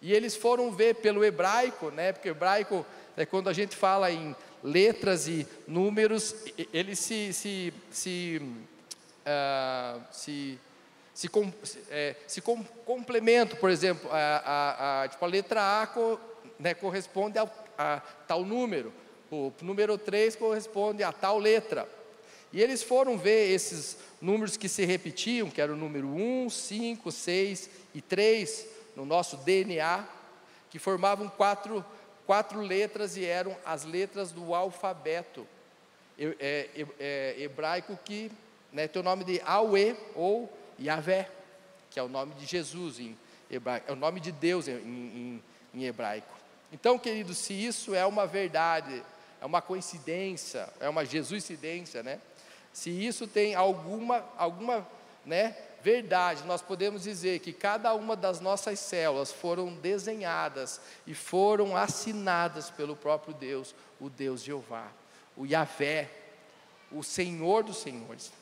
[0.03, 2.85] E eles foram ver pelo hebraico, né, porque hebraico,
[3.17, 6.35] é quando a gente fala em letras e números,
[6.73, 8.43] eles se, se, se,
[9.25, 10.59] uh, se
[11.15, 11.53] se, com,
[11.91, 16.19] é, se com, complementam, por exemplo, a, a, a, tipo, a letra A co,
[16.59, 18.93] né, corresponde a, a, tal número,
[19.31, 21.89] o número 3 corresponde a tal letra.
[22.53, 27.11] E eles foram ver esses números que se repetiam, que era o número 1, 5,
[27.11, 30.07] 6 e 3, no nosso DNA,
[30.71, 31.85] que formavam quatro,
[32.27, 35.47] quatro letras e eram as letras do alfabeto
[36.19, 36.69] é,
[37.01, 38.31] é, hebraico que
[38.71, 41.31] né, tem o nome de Aue ou Yahvé,
[41.91, 43.17] que é o nome de Jesus em
[43.51, 45.43] hebraico, é o nome de Deus em, em,
[45.75, 46.42] em hebraico.
[46.73, 49.05] Então, queridos, se isso é uma verdade,
[49.41, 52.19] é uma coincidência, é uma jesuicidência, né?
[52.73, 54.87] Se isso tem alguma, alguma
[55.27, 61.77] né, verdade, nós podemos dizer que cada uma das nossas células foram desenhadas e foram
[61.77, 64.89] assinadas pelo próprio Deus, o Deus Jeová,
[65.37, 66.09] o Yahvé,
[66.91, 68.33] o Senhor dos Senhores.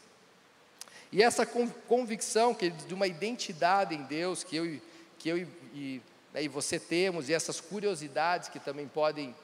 [1.10, 4.80] E essa convicção que, de uma identidade em Deus, que eu,
[5.18, 5.38] que eu
[5.74, 6.00] e,
[6.32, 9.34] né, e você temos, e essas curiosidades que também podem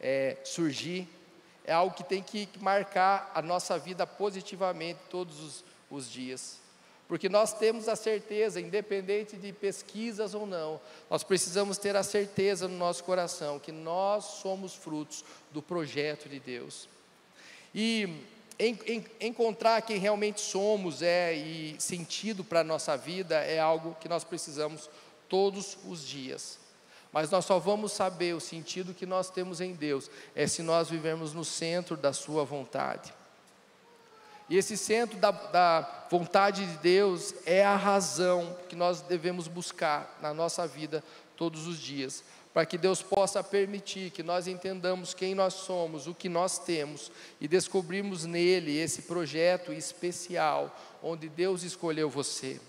[0.00, 1.08] é, surgir,
[1.64, 6.58] é algo que tem que marcar a nossa vida positivamente todos os, os dias.
[7.06, 10.80] Porque nós temos a certeza, independente de pesquisas ou não,
[11.10, 16.40] nós precisamos ter a certeza no nosso coração que nós somos frutos do projeto de
[16.40, 16.88] Deus.
[17.74, 18.08] E
[18.58, 23.96] em, em, encontrar quem realmente somos é e sentido para a nossa vida é algo
[24.00, 24.88] que nós precisamos
[25.28, 26.58] todos os dias.
[27.12, 30.90] Mas nós só vamos saber o sentido que nós temos em Deus é se nós
[30.90, 33.14] vivemos no centro da Sua vontade.
[34.48, 40.18] E esse centro da, da vontade de Deus é a razão que nós devemos buscar
[40.20, 41.02] na nossa vida
[41.36, 46.14] todos os dias, para que Deus possa permitir que nós entendamos quem nós somos, o
[46.14, 47.10] que nós temos
[47.40, 52.60] e descobrimos nele esse projeto especial onde Deus escolheu você.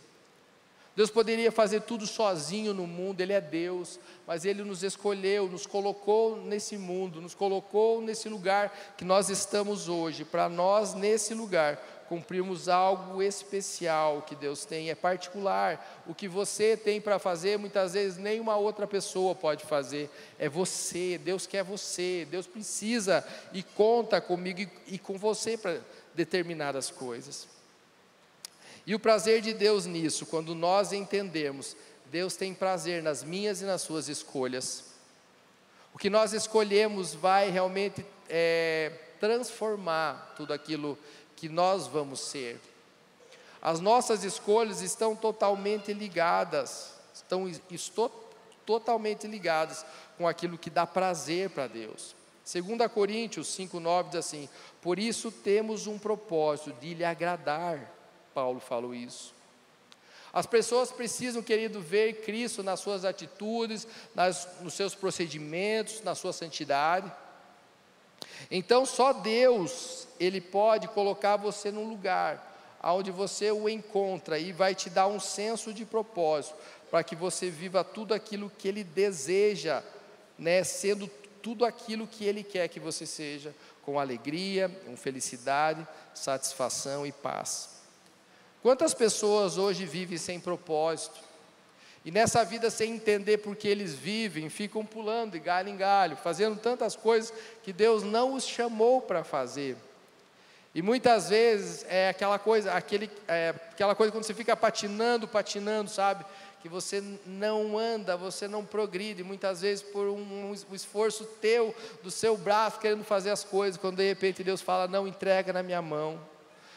[0.95, 5.65] Deus poderia fazer tudo sozinho no mundo, Ele é Deus, mas Ele nos escolheu, nos
[5.65, 11.77] colocou nesse mundo, nos colocou nesse lugar que nós estamos hoje, para nós, nesse lugar,
[12.07, 16.03] cumprirmos algo especial que Deus tem, é particular.
[16.07, 21.17] O que você tem para fazer, muitas vezes nenhuma outra pessoa pode fazer, é você.
[21.17, 25.81] Deus quer você, Deus precisa e conta comigo e, e com você para
[26.13, 27.54] determinadas coisas.
[28.85, 33.65] E o prazer de Deus nisso, quando nós entendemos, Deus tem prazer nas minhas e
[33.65, 34.83] nas suas escolhas.
[35.93, 40.97] O que nós escolhemos vai realmente é, transformar tudo aquilo
[41.35, 42.59] que nós vamos ser.
[43.61, 48.09] As nossas escolhas estão totalmente ligadas, estão estou,
[48.65, 49.83] totalmente ligadas
[50.17, 52.15] com aquilo que dá prazer para Deus.
[52.45, 54.47] 2 Coríntios 5,9 diz assim:
[54.81, 57.94] Por isso temos um propósito de lhe agradar
[58.35, 59.33] Paulo falou isso.
[60.33, 66.33] As pessoas precisam, querido, ver Cristo nas suas atitudes, nas, nos seus procedimentos, na sua
[66.33, 67.09] santidade.
[68.51, 72.51] Então, só Deus, Ele pode colocar você num lugar
[72.83, 76.55] onde você o encontra e vai te dar um senso de propósito,
[76.91, 79.81] para que você viva tudo aquilo que Ele deseja,
[80.37, 81.07] né, sendo
[81.41, 87.74] tudo aquilo que Ele quer que você seja, com alegria, com felicidade, satisfação e paz.
[88.65, 91.19] Quantas pessoas hoje vivem sem propósito?
[92.03, 96.17] E nessa vida, sem entender por que eles vivem, ficam pulando de galho em galho,
[96.17, 99.77] fazendo tantas coisas que Deus não os chamou para fazer.
[100.73, 105.91] E muitas vezes é aquela coisa, aquele, é, aquela coisa quando você fica patinando, patinando,
[105.91, 106.25] sabe?
[106.59, 112.09] Que você não anda, você não progride, muitas vezes por um, um esforço teu, do
[112.09, 115.83] seu braço, querendo fazer as coisas, quando de repente Deus fala, não, entrega na minha
[115.83, 116.19] mão.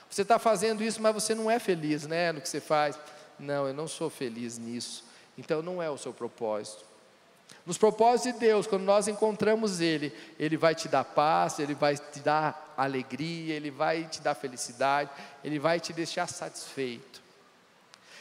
[0.08, 2.98] Você está fazendo isso, mas você não é feliz né, no que você faz.
[3.38, 5.04] Não, eu não sou feliz nisso.
[5.36, 6.88] Então não é o seu propósito.
[7.64, 11.96] Nos propósitos de Deus, quando nós encontramos Ele, Ele vai te dar paz, Ele vai
[11.96, 15.10] te dar alegria, Ele vai te dar felicidade,
[15.44, 17.20] Ele vai te deixar satisfeito.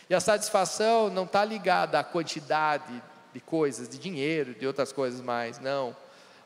[0.09, 3.01] E a satisfação não está ligada à quantidade
[3.33, 5.95] de coisas, de dinheiro, de outras coisas mais, não.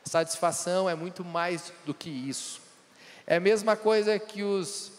[0.04, 2.60] A satisfação é muito mais do que isso.
[3.26, 4.91] É a mesma coisa que os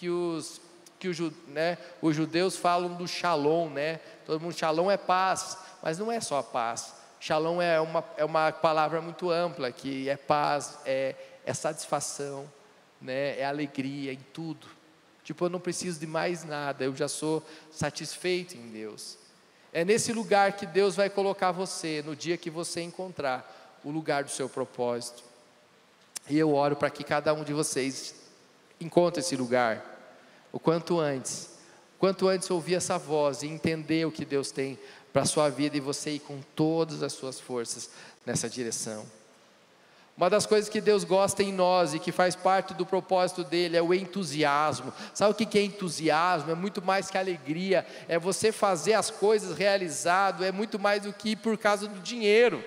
[0.00, 0.62] que os
[0.98, 4.00] que o, né, os judeus falam do shalom, né?
[4.26, 6.94] Todo mundo, shalom é paz, mas não é só paz.
[7.18, 11.14] Shalom é uma, é uma palavra muito ampla, que é paz, é,
[11.46, 12.50] é satisfação,
[13.00, 13.38] né?
[13.38, 14.66] é alegria em tudo.
[15.24, 19.16] Tipo, eu não preciso de mais nada, eu já sou satisfeito em Deus.
[19.72, 24.22] É nesse lugar que Deus vai colocar você, no dia que você encontrar o lugar
[24.24, 25.22] do seu propósito.
[26.28, 28.19] E eu oro para que cada um de vocês
[28.80, 29.84] encontre esse lugar
[30.52, 31.50] o quanto antes.
[31.98, 34.78] Quanto antes ouvir essa voz e entender o que Deus tem
[35.12, 37.90] para a sua vida e você ir com todas as suas forças
[38.24, 39.04] nessa direção.
[40.16, 43.76] Uma das coisas que Deus gosta em nós e que faz parte do propósito dele
[43.76, 44.92] é o entusiasmo.
[45.14, 46.50] Sabe o que é entusiasmo?
[46.50, 51.12] É muito mais que alegria, é você fazer as coisas realizado, é muito mais do
[51.12, 52.62] que por causa do dinheiro.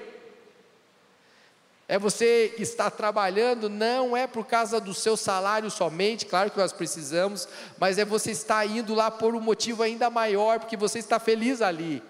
[1.87, 6.71] É você estar trabalhando, não é por causa do seu salário somente, claro que nós
[6.71, 11.19] precisamos, mas é você estar indo lá por um motivo ainda maior, porque você está
[11.19, 12.01] feliz ali.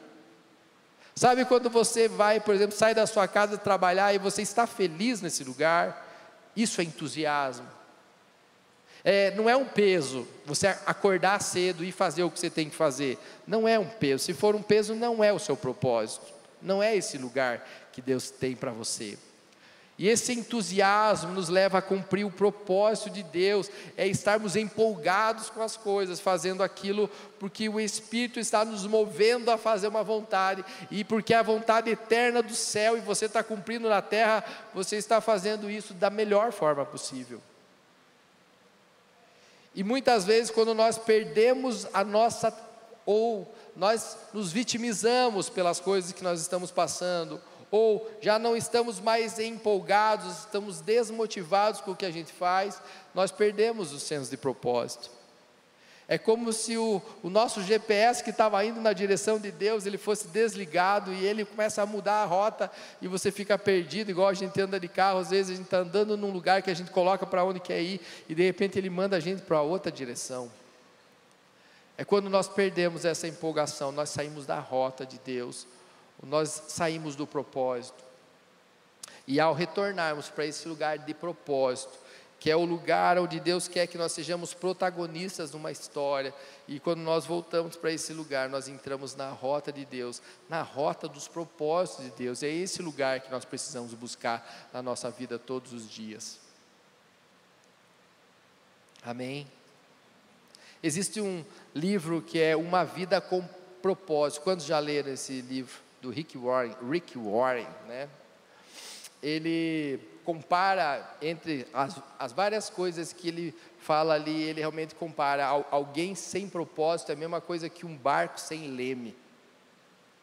[1.15, 5.21] Sabe quando você vai, por exemplo, sai da sua casa trabalhar e você está feliz
[5.21, 6.07] nesse lugar?
[6.55, 7.67] Isso é entusiasmo.
[9.03, 12.75] É, não é um peso você acordar cedo e fazer o que você tem que
[12.75, 13.17] fazer.
[13.45, 14.23] Não é um peso.
[14.23, 16.25] Se for um peso, não é o seu propósito.
[16.61, 19.17] Não é esse lugar que Deus tem para você.
[19.97, 25.61] E esse entusiasmo nos leva a cumprir o propósito de Deus, é estarmos empolgados com
[25.61, 27.07] as coisas, fazendo aquilo
[27.39, 32.41] porque o Espírito está nos movendo a fazer uma vontade, e porque a vontade eterna
[32.41, 36.83] do céu e você está cumprindo na terra, você está fazendo isso da melhor forma
[36.83, 37.39] possível.
[39.75, 42.55] E muitas vezes, quando nós perdemos a nossa,
[43.05, 47.41] ou nós nos vitimizamos pelas coisas que nós estamos passando,
[47.73, 52.79] ou já não estamos mais empolgados, estamos desmotivados com o que a gente faz,
[53.15, 55.09] nós perdemos o senso de propósito.
[56.07, 59.97] É como se o, o nosso GPS que estava indo na direção de Deus, ele
[59.97, 62.69] fosse desligado e ele começa a mudar a rota
[63.01, 65.79] e você fica perdido, igual a gente anda de carro, às vezes a gente está
[65.79, 67.99] andando num lugar que a gente coloca para onde quer ir
[68.29, 70.51] e de repente ele manda a gente para outra direção.
[71.97, 75.65] É quando nós perdemos essa empolgação, nós saímos da rota de Deus,
[76.23, 78.03] nós saímos do propósito.
[79.27, 81.97] E ao retornarmos para esse lugar de propósito,
[82.39, 86.33] que é o lugar onde Deus quer que nós sejamos protagonistas numa história,
[86.67, 91.07] e quando nós voltamos para esse lugar, nós entramos na rota de Deus, na rota
[91.07, 92.43] dos propósitos de Deus.
[92.43, 96.37] É esse lugar que nós precisamos buscar na nossa vida todos os dias.
[99.01, 99.47] Amém?
[100.81, 103.41] Existe um livro que é Uma Vida com
[103.81, 104.41] Propósito.
[104.41, 105.79] Quantos já leram esse livro?
[106.03, 108.09] Do Rick Warren, Rick Warren, né?
[109.21, 116.13] Ele compara entre as, as várias coisas que ele fala ali, ele realmente compara alguém
[116.13, 119.15] sem propósito é a mesma coisa que um barco sem leme.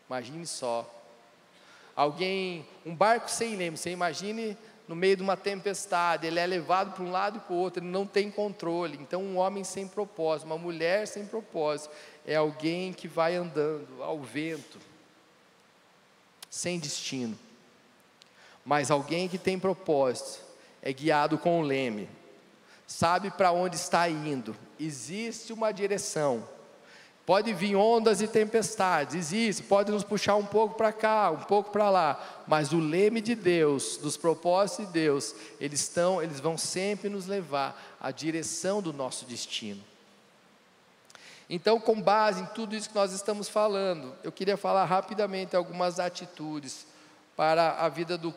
[0.06, 0.88] Imagine só.
[1.96, 6.92] Alguém, um barco sem leme, você imagine no meio de uma tempestade, ele é levado
[6.92, 8.98] para um lado e para o outro, ele não tem controle.
[9.00, 11.94] Então, um homem sem propósito, uma mulher sem propósito,
[12.26, 14.89] é alguém que vai andando ao vento
[16.50, 17.38] sem destino.
[18.64, 20.40] Mas alguém que tem propósito
[20.82, 22.08] é guiado com o leme,
[22.86, 26.46] sabe para onde está indo, existe uma direção.
[27.24, 31.70] Pode vir ondas e tempestades, existe, pode nos puxar um pouco para cá, um pouco
[31.70, 36.58] para lá, mas o leme de Deus, dos propósitos de Deus, eles estão, eles vão
[36.58, 39.89] sempre nos levar à direção do nosso destino.
[41.52, 45.98] Então, com base em tudo isso que nós estamos falando, eu queria falar rapidamente algumas
[45.98, 46.86] atitudes
[47.36, 48.32] para a vida do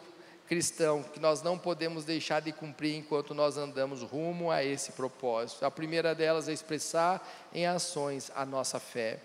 [0.48, 5.64] cristão que nós não podemos deixar de cumprir enquanto nós andamos rumo a esse propósito.
[5.64, 9.20] A primeira delas é expressar em ações a nossa fé.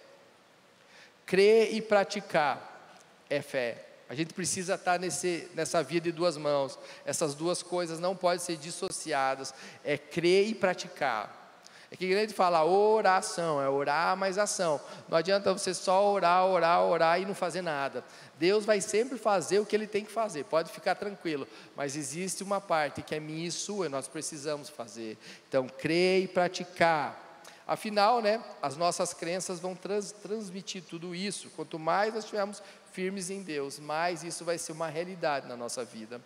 [1.24, 3.86] Crer e praticar é fé.
[4.06, 6.78] A gente precisa estar nesse, nessa via de duas mãos.
[7.06, 9.54] Essas duas coisas não podem ser dissociadas.
[9.82, 11.47] É crer e praticar.
[11.90, 14.78] É que a gente fala oração, é orar mais ação.
[15.08, 18.04] Não adianta você só orar, orar, orar e não fazer nada.
[18.38, 21.48] Deus vai sempre fazer o que Ele tem que fazer, pode ficar tranquilo.
[21.74, 25.16] Mas existe uma parte que é minha e sua, e nós precisamos fazer.
[25.48, 27.42] Então, crer e praticar.
[27.66, 31.50] Afinal, né, as nossas crenças vão trans, transmitir tudo isso.
[31.56, 32.62] Quanto mais nós estivermos
[32.92, 36.20] firmes em Deus, mais isso vai ser uma realidade na nossa vida.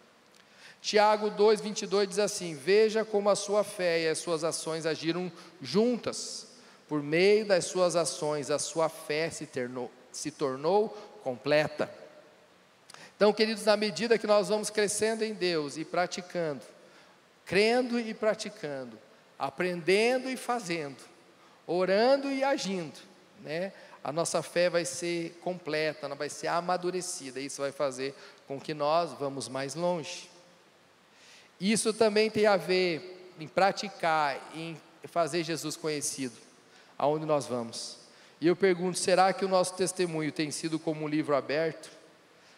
[0.82, 5.30] Tiago 2,22 diz assim: Veja como a sua fé e as suas ações agiram
[5.60, 6.48] juntas.
[6.88, 9.48] Por meio das suas ações, a sua fé se,
[10.10, 10.88] se tornou
[11.22, 11.88] completa.
[13.16, 16.62] Então, queridos, na medida que nós vamos crescendo em Deus e praticando,
[17.46, 18.98] crendo e praticando,
[19.38, 20.98] aprendendo e fazendo,
[21.64, 22.98] orando e agindo,
[23.40, 23.72] né?
[24.02, 27.38] A nossa fé vai ser completa, ela vai ser amadurecida.
[27.38, 28.16] Isso vai fazer
[28.48, 30.31] com que nós vamos mais longe.
[31.62, 36.36] Isso também tem a ver em praticar, em fazer Jesus conhecido,
[36.98, 37.98] aonde nós vamos.
[38.40, 41.88] E eu pergunto: será que o nosso testemunho tem sido como um livro aberto?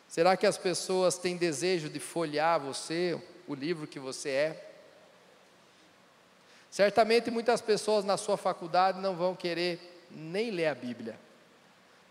[0.08, 4.70] Será que as pessoas têm desejo de folhear você, o livro que você é?
[6.70, 11.18] Certamente muitas pessoas na sua faculdade não vão querer nem ler a Bíblia.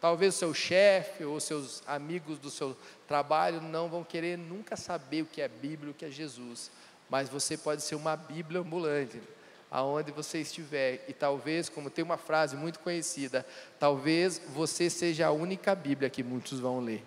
[0.04, 2.76] Talvez seu chefe ou seus amigos do seu
[3.08, 6.70] trabalho não vão querer nunca saber o que é Bíblia, o que é Jesus
[7.14, 9.22] mas você pode ser uma Bíblia ambulante,
[9.70, 11.06] aonde você estiver.
[11.08, 13.46] E talvez, como tem uma frase muito conhecida,
[13.80, 17.04] talvez você seja a única Bíblia que muitos vão ler.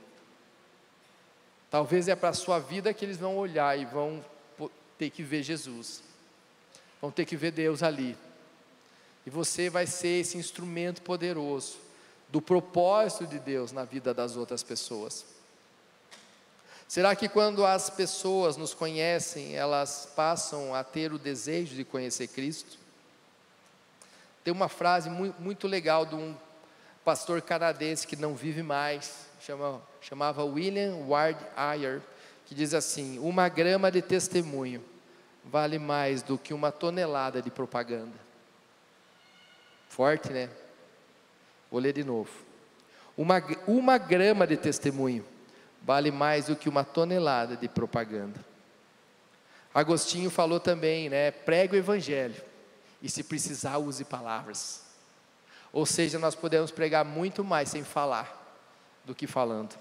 [1.69, 4.25] Talvez é para a sua vida que eles vão olhar e vão
[4.97, 6.05] ter que ver Jesus.
[7.01, 8.17] Vão ter que ver Deus ali.
[9.27, 11.79] E você vai ser esse instrumento poderoso
[12.37, 15.25] do propósito de Deus na vida das outras pessoas.
[16.87, 22.29] Será que quando as pessoas nos conhecem, elas passam a ter o desejo de conhecer
[22.29, 22.77] Cristo?
[24.45, 26.37] Tem uma frase muito, legal de um
[27.03, 32.03] pastor canadense que não vive mais, chama, chamava William Ward Ayer,
[32.45, 34.85] que diz assim: Uma grama de testemunho
[35.43, 38.19] vale mais do que uma tonelada de propaganda.
[39.89, 40.51] Forte, né?
[41.77, 42.31] Vou ler de novo.
[43.19, 43.35] Uma,
[43.67, 45.23] uma grama de testemunho
[45.83, 48.43] vale mais do que uma tonelada de propaganda.
[49.75, 51.31] Agostinho falou também, né?
[51.31, 52.43] Prega o evangelho
[53.03, 54.85] e se precisar use palavras.
[55.71, 58.59] Ou seja, nós podemos pregar muito mais sem falar
[59.05, 59.77] do que falando.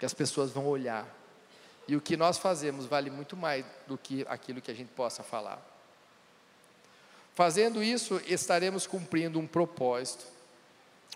[0.00, 1.06] Que as pessoas vão olhar.
[1.86, 5.22] E o que nós fazemos vale muito mais do que aquilo que a gente possa
[5.22, 5.71] falar.
[7.34, 10.24] Fazendo isso, estaremos cumprindo um propósito.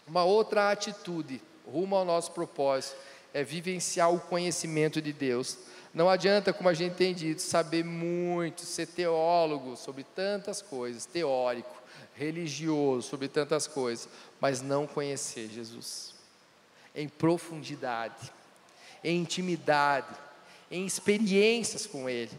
[0.06, 2.96] Uma outra atitude rumo ao nosso propósito
[3.34, 5.58] é vivenciar o conhecimento de Deus.
[5.92, 11.82] Não adianta, como a gente tem dito, saber muito, ser teólogo sobre tantas coisas, teórico,
[12.14, 14.08] religioso sobre tantas coisas,
[14.40, 16.16] mas não conhecer Jesus
[16.96, 18.32] em profundidade,
[19.04, 20.16] em intimidade,
[20.70, 22.32] em experiências com Ele.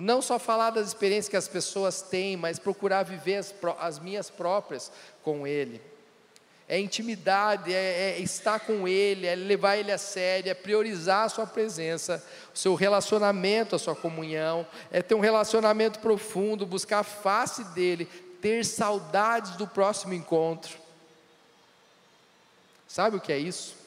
[0.00, 4.30] Não só falar das experiências que as pessoas têm, mas procurar viver as, as minhas
[4.30, 4.90] próprias
[5.22, 5.80] com Ele
[6.68, 11.28] é intimidade, é, é, estar com Ele, é levar Ele a sério, é priorizar a
[11.30, 12.22] Sua presença,
[12.54, 18.04] o seu relacionamento, a Sua comunhão, é ter um relacionamento profundo, buscar a face dEle,
[18.42, 20.76] ter saudades do próximo encontro.
[22.86, 23.77] Sabe o que é isso?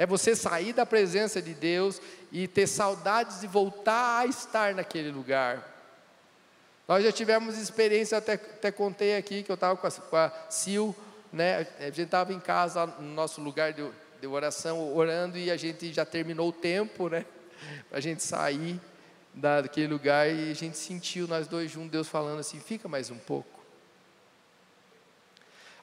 [0.00, 2.00] É você sair da presença de Deus
[2.32, 5.62] e ter saudades de voltar a estar naquele lugar.
[6.88, 10.96] Nós já tivemos experiência, até, até contei aqui que eu estava com com a Sil,
[11.30, 13.86] né, a gente estava em casa, no nosso lugar de,
[14.18, 17.26] de oração, orando, e a gente já terminou o tempo, né?
[17.92, 18.80] A gente sair
[19.34, 23.18] daquele lugar e a gente sentiu, nós dois juntos, Deus falando assim: fica mais um
[23.18, 23.59] pouco.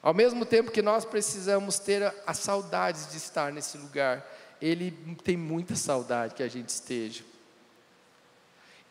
[0.02, 4.26] Ao mesmo tempo que nós precisamos ter as saudades de estar nesse lugar,
[4.60, 4.90] Ele
[5.22, 7.22] tem muita saudade que a gente esteja.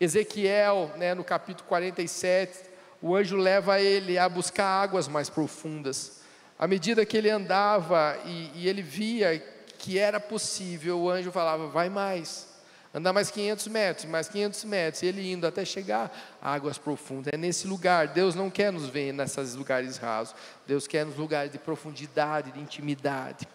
[0.00, 2.68] Ezequiel, né, no capítulo 47,
[3.02, 6.20] o anjo leva ele a buscar águas mais profundas.
[6.58, 9.38] À medida que ele andava e, e ele via
[9.78, 12.48] que era possível, o anjo falava: vai mais,
[12.94, 17.32] andar mais 500 metros, mais 500 metros, e ele indo até chegar a águas profundas.
[17.32, 20.34] É nesse lugar, Deus não quer nos ver nesses lugares rasos,
[20.66, 23.46] Deus quer nos lugares de profundidade, de intimidade.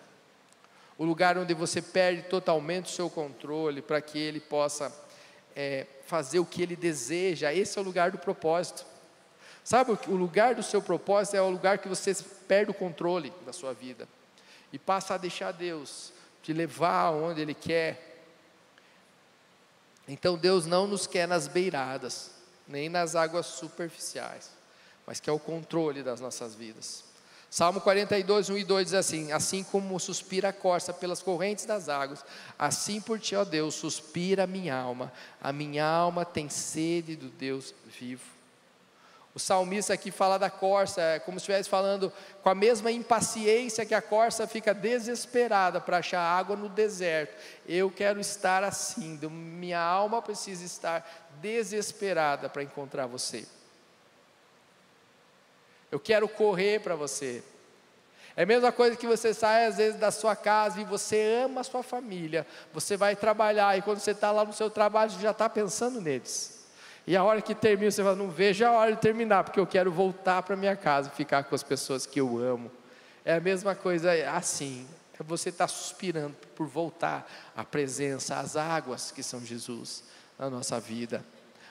[0.98, 4.94] O lugar onde você perde totalmente o seu controle para que Ele possa
[5.56, 8.86] é, fazer o que Ele deseja, esse é o lugar do propósito.
[9.64, 12.14] Sabe, o lugar do seu propósito é o lugar que você
[12.48, 14.08] perde o controle da sua vida
[14.74, 16.12] e passa a deixar Deus
[16.42, 18.13] te levar onde Ele quer.
[20.08, 22.32] Então Deus não nos quer nas beiradas,
[22.68, 24.50] nem nas águas superficiais,
[25.06, 27.04] mas quer o controle das nossas vidas.
[27.50, 31.88] Salmo 42, 1 e 2 diz assim: Assim como suspira a corça pelas correntes das
[31.88, 32.26] águas,
[32.58, 35.14] assim por ti, ó Deus, suspira a minha alma.
[35.40, 38.24] A minha alma tem sede do Deus vivo.
[39.36, 42.14] O salmista aqui fala da corça, é como se estivesse falando
[42.44, 47.34] com a mesma impaciência que a corça fica desesperada para achar água no deserto.
[47.68, 53.48] Eu quero estar assim, minha alma precisa estar desesperada para encontrar você.
[55.92, 57.44] Eu quero correr para você.
[58.36, 61.62] É a mesma coisa que você sai às vezes da sua casa e você ama
[61.62, 65.22] a sua família, você vai trabalhar e quando você está lá no seu trabalho, você
[65.22, 66.63] já está pensando neles.
[67.06, 69.68] E a hora que termina, você fala, não vejo a hora de terminar, porque eu
[69.68, 72.72] quero voltar para minha casa, ficar com as pessoas que eu amo.
[73.26, 74.88] É a mesma coisa é assim.
[75.20, 80.04] Você estar tá suspirando por voltar à presença, às águas que são Jesus
[80.38, 81.24] na nossa vida.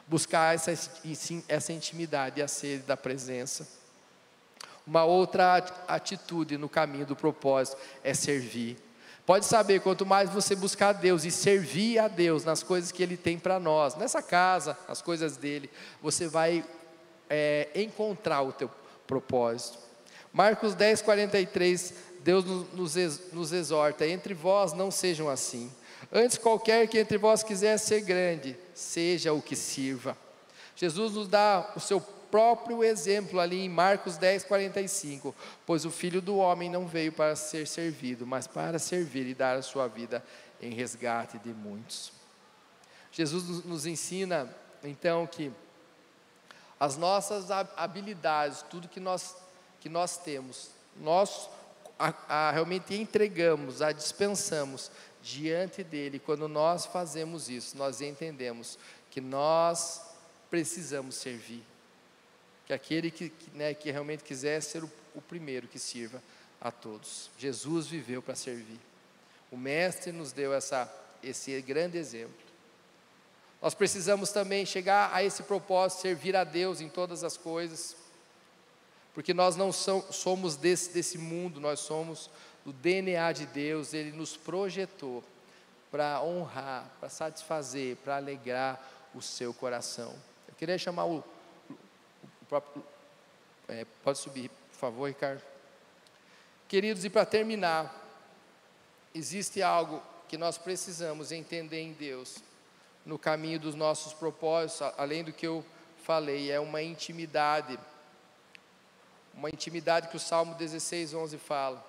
[0.07, 0.73] Buscar essa,
[1.49, 3.67] essa intimidade e a sede da presença.
[4.87, 5.57] Uma outra
[5.87, 8.77] atitude no caminho do propósito é servir.
[9.25, 13.03] Pode saber, quanto mais você buscar a Deus e servir a Deus nas coisas que
[13.03, 15.71] Ele tem para nós, nessa casa, as coisas dele,
[16.03, 16.65] você vai
[17.31, 18.69] é, encontrar o teu
[19.07, 19.79] propósito.
[20.33, 22.97] Marcos 10, 43, Deus nos,
[23.33, 25.71] nos exorta: entre vós não sejam assim.
[26.13, 30.17] Antes, qualquer que entre vós quiser ser grande, seja o que sirva.
[30.75, 32.03] Jesus nos dá o seu
[32.33, 35.35] próprio exemplo ali em Marcos 10, 45.
[35.67, 39.59] Pois o filho do homem não veio para ser servido, mas para servir e dar
[39.59, 40.25] a sua vida
[40.61, 42.11] em resgate de muitos.
[43.13, 44.49] Jesus nos ensina,
[44.83, 45.53] então, que
[46.81, 49.37] as nossas habilidades, tudo que nós,
[49.79, 51.51] que nós temos, nós
[51.99, 54.91] a, a, realmente entregamos, a dispensamos
[55.23, 56.19] diante dele.
[56.19, 58.79] Quando nós fazemos isso, nós entendemos
[59.11, 60.01] que nós
[60.49, 61.72] precisamos servir.
[62.67, 66.23] Que aquele que, né, que realmente quiser ser o, o primeiro que sirva
[66.61, 67.31] a todos.
[67.39, 68.79] Jesus viveu para servir.
[69.51, 70.91] O Mestre nos deu essa,
[71.23, 72.35] esse grande exemplo.
[73.61, 77.97] Nós precisamos também chegar a esse propósito, servir a Deus em todas as coisas,
[79.15, 82.31] porque nós não somos desse, desse mundo, nós somos
[82.65, 85.23] do DNA de Deus, Ele nos projetou
[85.91, 88.81] para honrar, para satisfazer, para alegrar
[89.15, 90.15] o seu coração.
[90.49, 91.23] Eu queria chamar o
[92.53, 92.85] próprio.
[93.67, 95.41] É, pode subir, por favor, Ricardo.
[96.69, 97.99] Queridos, e para terminar,
[99.15, 102.37] existe algo que nós precisamos entender em Deus,
[103.07, 105.65] no caminho dos nossos propósitos, além do que eu
[106.05, 107.79] falei, é uma intimidade,
[109.33, 111.83] uma intimidade que o Salmo 16, 11 fala.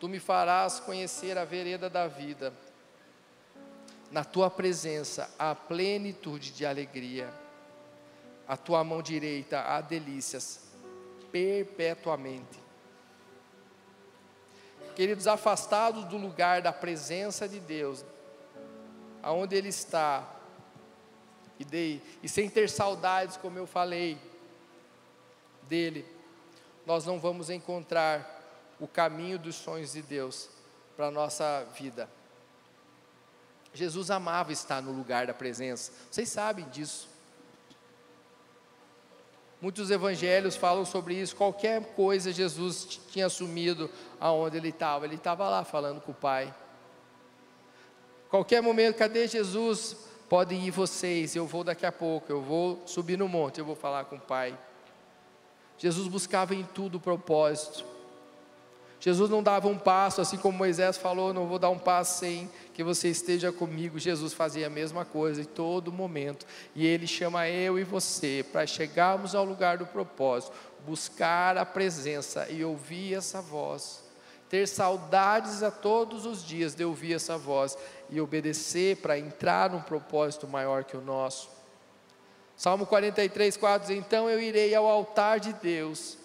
[0.00, 2.54] Tu me farás conhecer a vereda da vida,
[4.10, 7.30] na tua presença há plenitude de alegria,
[8.46, 10.60] a tua mão direita há delícias
[11.32, 12.66] perpetuamente.
[14.94, 18.04] Queridos, afastados do lugar da presença de Deus,
[19.22, 20.26] aonde Ele está,
[21.58, 24.18] e, de, e sem ter saudades, como eu falei,
[25.68, 26.06] dele,
[26.86, 28.34] nós não vamos encontrar
[28.78, 30.48] o caminho dos sonhos de Deus
[30.96, 32.08] para a nossa vida.
[33.74, 37.15] Jesus amava estar no lugar da presença, vocês sabem disso.
[39.66, 41.34] Muitos evangelhos falam sobre isso.
[41.34, 43.90] Qualquer coisa Jesus tinha assumido
[44.20, 45.04] aonde ele estava.
[45.04, 46.54] Ele estava lá falando com o Pai.
[48.30, 49.96] Qualquer momento, cadê Jesus?
[50.28, 53.74] Podem ir vocês, eu vou daqui a pouco, eu vou subir no monte, eu vou
[53.74, 54.56] falar com o Pai.
[55.76, 57.84] Jesus buscava em tudo o propósito.
[58.98, 62.50] Jesus não dava um passo, assim como Moisés falou: não vou dar um passo sem
[62.72, 63.98] que você esteja comigo.
[63.98, 66.46] Jesus fazia a mesma coisa em todo momento.
[66.74, 70.52] E Ele chama eu e você para chegarmos ao lugar do propósito,
[70.86, 74.04] buscar a presença e ouvir essa voz.
[74.48, 77.76] Ter saudades a todos os dias de ouvir essa voz
[78.08, 81.50] e obedecer para entrar num propósito maior que o nosso.
[82.56, 86.16] Salmo 43, 4 diz: Então eu irei ao altar de Deus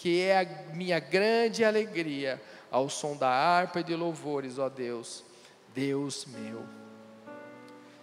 [0.00, 2.40] que é a minha grande alegria,
[2.70, 5.22] ao som da harpa e de louvores, ó Deus,
[5.74, 6.64] Deus meu.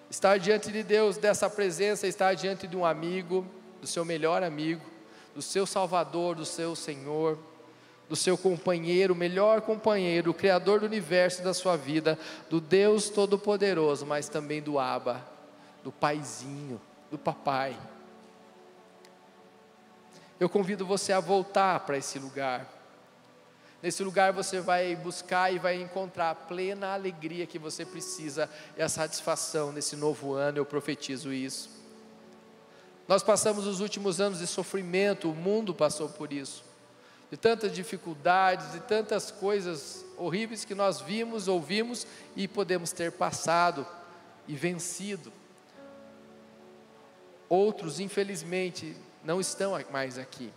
[0.08, 3.44] Estar diante de Deus, dessa presença, estar diante de um amigo,
[3.82, 4.86] do seu melhor amigo,
[5.34, 7.36] do seu Salvador, do seu Senhor,
[8.08, 12.18] do seu companheiro, melhor companheiro, o Criador do universo e da sua vida,
[12.48, 15.28] do Deus Todo-Poderoso, mas também do Abba,
[15.84, 16.80] do Paizinho,
[17.10, 17.76] do Papai.
[20.40, 22.78] Eu convido você a voltar para esse lugar.
[23.82, 28.82] Nesse lugar você vai buscar e vai encontrar a plena alegria que você precisa e
[28.82, 31.70] a satisfação nesse novo ano, eu profetizo isso.
[33.08, 36.64] Nós passamos os últimos anos de sofrimento, o mundo passou por isso,
[37.32, 43.88] de tantas dificuldades, de tantas coisas horríveis que nós vimos, ouvimos e podemos ter passado
[44.48, 45.32] e vencido.
[47.48, 50.52] Outros, infelizmente, não estão mais aqui.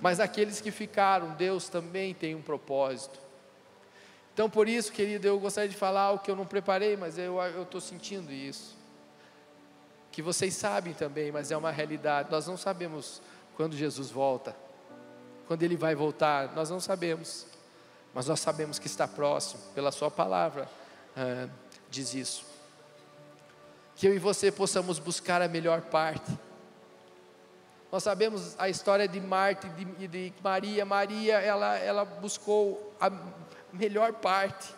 [0.00, 3.20] Mas aqueles que ficaram, Deus também tem um propósito.
[4.32, 7.38] Então, por isso, querido, eu gostaria de falar o que eu não preparei, mas eu
[7.62, 8.76] estou sentindo isso.
[10.10, 12.30] Que vocês sabem também, mas é uma realidade.
[12.30, 13.20] Nós não sabemos
[13.56, 14.56] quando Jesus volta,
[15.46, 17.46] quando Ele vai voltar, nós não sabemos,
[18.14, 20.66] mas nós sabemos que está próximo, pela Sua palavra,
[21.14, 21.48] ah,
[21.90, 22.46] diz isso.
[23.96, 26.32] Que eu e você possamos buscar a melhor parte
[27.92, 30.84] nós sabemos a história de Marta e de, de, Maria.
[30.84, 33.10] Maria, ela, ela buscou a
[33.72, 34.72] melhor parte.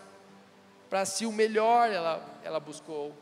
[0.89, 3.13] Para si, o melhor ela, ela buscou.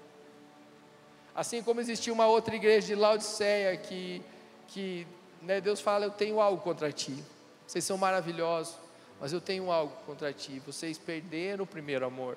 [1.34, 4.22] Assim como existia uma outra igreja de Laodiceia que,
[4.68, 5.06] que
[5.42, 7.24] né, Deus fala: Eu tenho algo contra ti.
[7.66, 8.76] Vocês são maravilhosos,
[9.20, 10.60] mas eu tenho algo contra ti.
[10.64, 12.36] Vocês perderam o primeiro amor.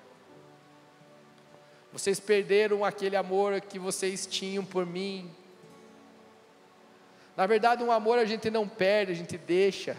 [1.92, 5.32] Vocês perderam aquele amor que vocês tinham por mim,
[7.36, 9.98] na verdade, um amor a gente não perde, a gente deixa.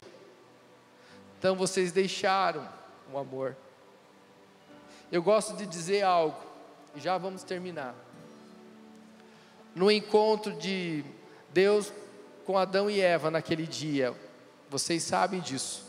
[1.39, 2.67] Então vocês deixaram
[3.13, 3.57] o amor.
[5.11, 6.39] Eu gosto de dizer algo,
[6.95, 7.95] e já vamos terminar.
[9.75, 11.05] No encontro de
[11.53, 11.93] Deus
[12.47, 14.15] com Adão e Eva naquele dia,
[14.71, 15.85] vocês sabem disso.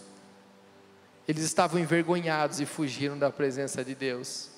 [1.28, 4.50] Eles estavam envergonhados e fugiram da presença de Deus.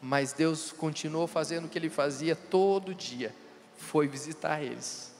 [0.00, 3.34] Mas Deus continuou fazendo o que ele fazia todo dia,
[3.76, 5.17] foi visitar eles.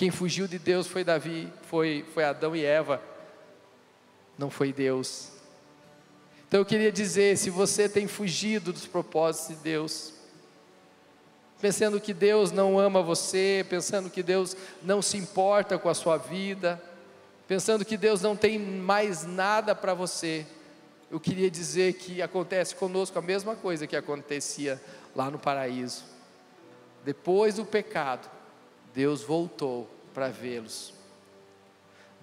[0.00, 3.02] Quem fugiu de Deus foi Davi, foi, foi Adão e Eva,
[4.38, 5.28] não foi Deus.
[6.48, 10.14] Então eu queria dizer: se você tem fugido dos propósitos de Deus,
[11.60, 16.16] pensando que Deus não ama você, pensando que Deus não se importa com a sua
[16.16, 16.82] vida,
[17.46, 20.46] pensando que Deus não tem mais nada para você.
[21.10, 24.80] Eu queria dizer que acontece conosco a mesma coisa que acontecia
[25.14, 26.04] lá no paraíso.
[27.04, 28.39] Depois do pecado,
[28.94, 30.92] Deus voltou para vê-los.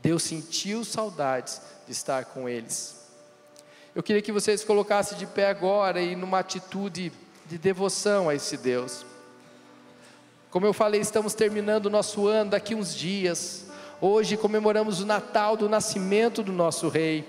[0.01, 3.07] Deus sentiu saudades de estar com eles.
[3.95, 7.11] Eu queria que vocês colocassem de pé agora e numa atitude
[7.45, 9.05] de devoção a esse Deus.
[10.51, 13.65] Como eu falei, estamos terminando o nosso ano daqui uns dias.
[13.99, 17.28] Hoje comemoramos o Natal do nascimento do nosso Rei.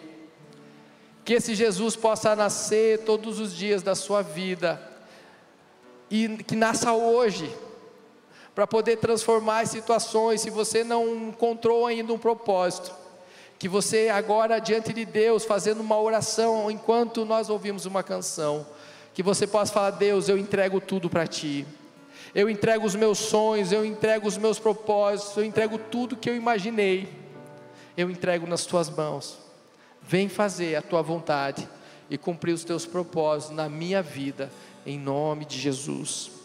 [1.24, 4.80] Que esse Jesus possa nascer todos os dias da sua vida
[6.10, 7.54] e que nasça hoje,
[8.58, 10.40] para poder transformar as situações.
[10.40, 12.92] Se você não encontrou ainda um propósito,
[13.56, 18.66] que você agora diante de Deus, fazendo uma oração, enquanto nós ouvimos uma canção,
[19.14, 21.64] que você possa falar: Deus, eu entrego tudo para Ti.
[22.34, 26.34] Eu entrego os meus sonhos, eu entrego os meus propósitos, eu entrego tudo que eu
[26.34, 27.08] imaginei.
[27.96, 29.38] Eu entrego nas tuas mãos.
[30.02, 31.68] Vem fazer a tua vontade
[32.10, 34.50] e cumprir os teus propósitos na minha vida,
[34.84, 36.37] em nome de Jesus.